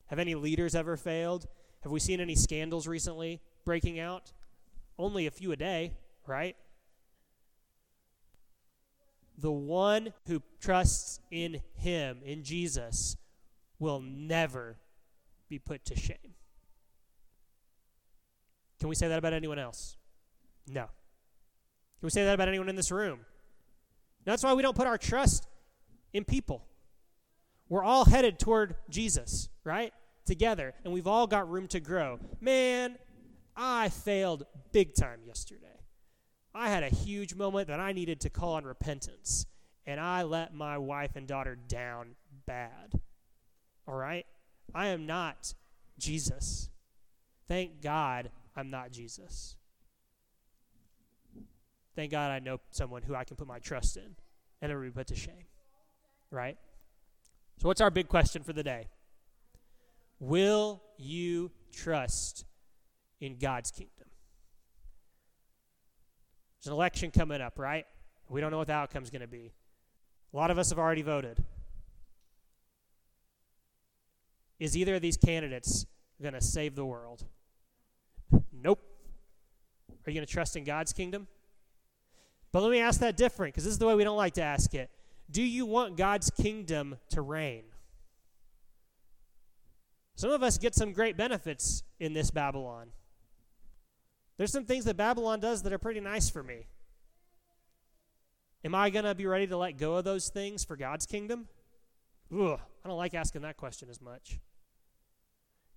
Have 0.07 0.19
any 0.19 0.35
leaders 0.35 0.75
ever 0.75 0.97
failed? 0.97 1.47
Have 1.83 1.91
we 1.91 1.99
seen 1.99 2.19
any 2.19 2.35
scandals 2.35 2.87
recently 2.87 3.41
breaking 3.63 3.99
out? 3.99 4.33
Only 4.97 5.27
a 5.27 5.31
few 5.31 5.51
a 5.51 5.55
day, 5.55 5.93
right? 6.27 6.55
The 9.37 9.51
one 9.51 10.13
who 10.27 10.41
trusts 10.59 11.21
in 11.31 11.61
Him, 11.75 12.19
in 12.25 12.43
Jesus, 12.43 13.15
will 13.77 14.01
never 14.01 14.77
be 15.47 15.59
put 15.59 15.85
to 15.85 15.95
shame. 15.95 16.28
Can 18.79 18.89
we 18.89 18.95
say 18.95 19.07
that 19.07 19.17
about 19.17 19.33
anyone 19.33 19.59
else? 19.59 19.97
No. 20.67 20.83
Can 20.83 22.05
we 22.05 22.09
say 22.09 22.23
that 22.23 22.33
about 22.33 22.47
anyone 22.47 22.69
in 22.69 22.75
this 22.75 22.91
room? 22.91 23.19
That's 24.25 24.43
why 24.43 24.53
we 24.53 24.61
don't 24.61 24.75
put 24.75 24.87
our 24.87 24.97
trust 24.97 25.47
in 26.13 26.23
people. 26.23 26.65
We're 27.67 27.83
all 27.83 28.05
headed 28.05 28.39
toward 28.39 28.75
Jesus, 28.89 29.49
right? 29.63 29.93
Together, 30.25 30.73
and 30.83 30.93
we've 30.93 31.07
all 31.07 31.27
got 31.27 31.49
room 31.49 31.67
to 31.69 31.79
grow. 31.79 32.19
Man, 32.39 32.97
I 33.55 33.89
failed 33.89 34.45
big 34.71 34.95
time 34.95 35.19
yesterday. 35.25 35.65
I 36.53 36.69
had 36.69 36.83
a 36.83 36.89
huge 36.89 37.35
moment 37.35 37.67
that 37.67 37.79
I 37.79 37.91
needed 37.91 38.21
to 38.21 38.29
call 38.29 38.53
on 38.53 38.63
repentance, 38.63 39.45
and 39.85 39.99
I 39.99 40.23
let 40.23 40.53
my 40.53 40.77
wife 40.77 41.15
and 41.15 41.27
daughter 41.27 41.55
down 41.55 42.15
bad. 42.45 42.99
All 43.87 43.95
right? 43.95 44.25
I 44.73 44.87
am 44.87 45.05
not 45.05 45.53
Jesus. 45.97 46.69
Thank 47.47 47.81
God 47.81 48.31
I'm 48.59 48.69
not 48.69 48.91
Jesus. 48.91 49.55
Thank 51.95 52.11
God 52.11 52.29
I 52.29 52.39
know 52.39 52.59
someone 52.71 53.01
who 53.01 53.15
I 53.15 53.23
can 53.23 53.37
put 53.37 53.47
my 53.47 53.59
trust 53.59 53.97
in 53.97 54.15
and 54.61 54.69
never 54.69 54.81
be 54.81 54.89
put 54.89 55.07
to 55.07 55.15
shame. 55.15 55.45
Right? 56.29 56.57
So, 57.57 57.67
what's 57.67 57.81
our 57.81 57.89
big 57.89 58.07
question 58.07 58.43
for 58.43 58.53
the 58.53 58.63
day? 58.63 58.87
Will 60.19 60.81
you 60.97 61.51
trust 61.71 62.45
in 63.21 63.37
God's 63.37 63.71
kingdom? 63.71 64.07
There's 66.59 66.67
an 66.67 66.73
election 66.73 67.11
coming 67.11 67.41
up, 67.41 67.57
right? 67.57 67.85
We 68.27 68.41
don't 68.41 68.51
know 68.51 68.57
what 68.57 68.67
the 68.67 68.73
outcome's 68.73 69.09
going 69.09 69.21
to 69.21 69.27
be. 69.27 69.53
A 70.33 70.37
lot 70.37 70.51
of 70.51 70.57
us 70.57 70.69
have 70.69 70.79
already 70.79 71.01
voted. 71.01 71.43
Is 74.59 74.75
either 74.75 74.95
of 74.95 75.01
these 75.01 75.17
candidates 75.17 75.85
going 76.21 76.33
to 76.33 76.41
save 76.41 76.75
the 76.75 76.85
world? 76.85 77.25
Nope. 78.51 78.81
Are 80.05 80.11
you 80.11 80.15
going 80.15 80.25
to 80.25 80.31
trust 80.31 80.55
in 80.55 80.63
God's 80.63 80.93
kingdom? 80.93 81.27
But 82.51 82.63
let 82.63 82.71
me 82.71 82.79
ask 82.79 82.99
that 83.01 83.15
different 83.15 83.53
because 83.53 83.63
this 83.63 83.73
is 83.73 83.79
the 83.79 83.87
way 83.87 83.95
we 83.95 84.03
don't 84.03 84.17
like 84.17 84.33
to 84.35 84.41
ask 84.41 84.73
it. 84.73 84.89
Do 85.29 85.43
you 85.43 85.65
want 85.65 85.97
God's 85.97 86.31
kingdom 86.31 86.97
to 87.09 87.21
reign? 87.21 87.63
Some 90.15 90.31
of 90.31 90.43
us 90.43 90.57
get 90.57 90.75
some 90.75 90.91
great 90.91 91.15
benefits 91.15 91.83
in 91.99 92.13
this 92.13 92.31
Babylon. 92.31 92.89
There's 94.37 94.51
some 94.51 94.65
things 94.65 94.85
that 94.85 94.97
Babylon 94.97 95.39
does 95.39 95.63
that 95.63 95.73
are 95.73 95.77
pretty 95.77 95.99
nice 95.99 96.29
for 96.29 96.41
me. 96.41 96.67
Am 98.65 98.75
I 98.75 98.89
going 98.89 99.05
to 99.05 99.15
be 99.15 99.25
ready 99.25 99.47
to 99.47 99.57
let 99.57 99.77
go 99.77 99.95
of 99.95 100.03
those 100.03 100.29
things 100.29 100.65
for 100.65 100.75
God's 100.75 101.05
kingdom? 101.05 101.47
Ugh, 102.33 102.59
I 102.83 102.87
don't 102.87 102.97
like 102.97 103.13
asking 103.13 103.43
that 103.43 103.57
question 103.57 103.89
as 103.89 104.01
much. 104.01 104.39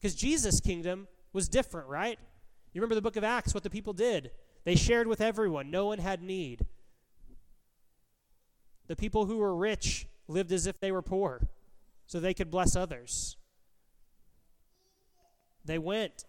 Because 0.00 0.14
Jesus' 0.14 0.60
kingdom 0.60 1.06
was 1.32 1.48
different, 1.48 1.88
right? 1.88 2.18
You 2.72 2.80
remember 2.80 2.94
the 2.94 3.02
book 3.02 3.16
of 3.16 3.24
Acts, 3.24 3.54
what 3.54 3.62
the 3.62 3.70
people 3.70 3.92
did? 3.92 4.30
They 4.64 4.74
shared 4.76 5.06
with 5.06 5.20
everyone, 5.20 5.70
no 5.70 5.86
one 5.86 5.98
had 5.98 6.22
need. 6.22 6.66
The 8.86 8.96
people 8.96 9.26
who 9.26 9.38
were 9.38 9.54
rich 9.54 10.06
lived 10.28 10.52
as 10.52 10.66
if 10.66 10.80
they 10.80 10.92
were 10.92 11.02
poor 11.02 11.48
so 12.06 12.20
they 12.20 12.34
could 12.34 12.50
bless 12.50 12.76
others. 12.76 13.36
They 15.64 15.78
went 15.78 16.24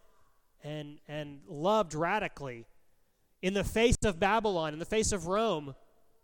and, 0.63 0.99
and 1.07 1.41
loved 1.47 1.93
radically. 1.93 2.65
In 3.41 3.53
the 3.53 3.63
face 3.63 3.97
of 4.05 4.19
Babylon, 4.19 4.73
in 4.73 4.79
the 4.79 4.85
face 4.85 5.11
of 5.11 5.27
Rome, 5.27 5.75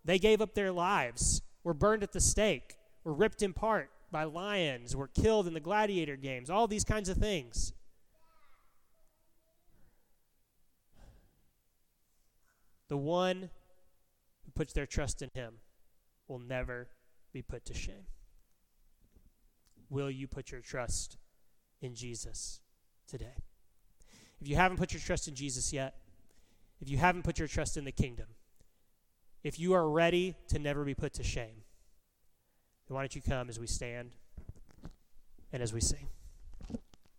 they 0.06 0.20
gave 0.20 0.42
up 0.42 0.54
their 0.54 0.72
lives, 0.72 1.42
were 1.64 1.74
burned 1.74 2.04
at 2.04 2.14
the 2.14 2.22
stake, 2.22 2.76
were 3.04 3.14
ripped 3.14 3.42
in 3.42 3.54
part 3.54 3.90
by 4.12 4.24
lions, 4.24 4.96
were 4.96 5.08
killed 5.08 5.48
in 5.48 5.54
the 5.54 5.60
gladiator 5.60 6.16
games, 6.16 6.50
all 6.50 6.68
these 6.68 6.86
kinds 6.86 7.10
of 7.10 7.18
things. 7.18 7.74
The 12.90 12.98
one 12.98 13.50
who 14.44 14.52
puts 14.54 14.74
their 14.74 14.86
trust 14.86 15.22
in 15.22 15.30
him 15.34 15.56
will 16.28 16.40
never 16.40 16.90
be 17.32 17.42
put 17.42 17.66
to 17.66 17.74
shame. 17.74 18.08
Will 19.90 20.12
you 20.12 20.28
put 20.28 20.52
your 20.52 20.62
trust 20.62 21.18
in 21.82 21.96
Jesus 21.96 22.60
today? 23.08 23.36
If 24.42 24.48
you 24.48 24.56
haven't 24.56 24.78
put 24.78 24.94
your 24.94 25.02
trust 25.02 25.28
in 25.28 25.36
Jesus 25.36 25.72
yet, 25.72 25.96
if 26.82 26.90
you 26.90 26.98
haven't 26.98 27.24
put 27.24 27.40
your 27.40 27.48
trust 27.48 27.78
in 27.78 27.86
the 27.86 27.92
kingdom, 27.92 28.28
if 29.44 29.60
you 29.60 29.74
are 29.74 29.90
ready 29.90 30.36
to 30.50 30.60
never 30.60 30.84
be 30.84 30.94
put 30.94 31.14
to 31.14 31.24
shame, 31.24 31.64
then 32.88 32.96
why 32.96 33.02
don't 33.02 33.16
you 33.16 33.22
come 33.22 33.50
as 33.50 33.60
we 33.60 33.68
stand 33.68 34.12
and 35.52 35.62
as 35.62 35.74
we 35.74 35.82
sing? 35.82 36.08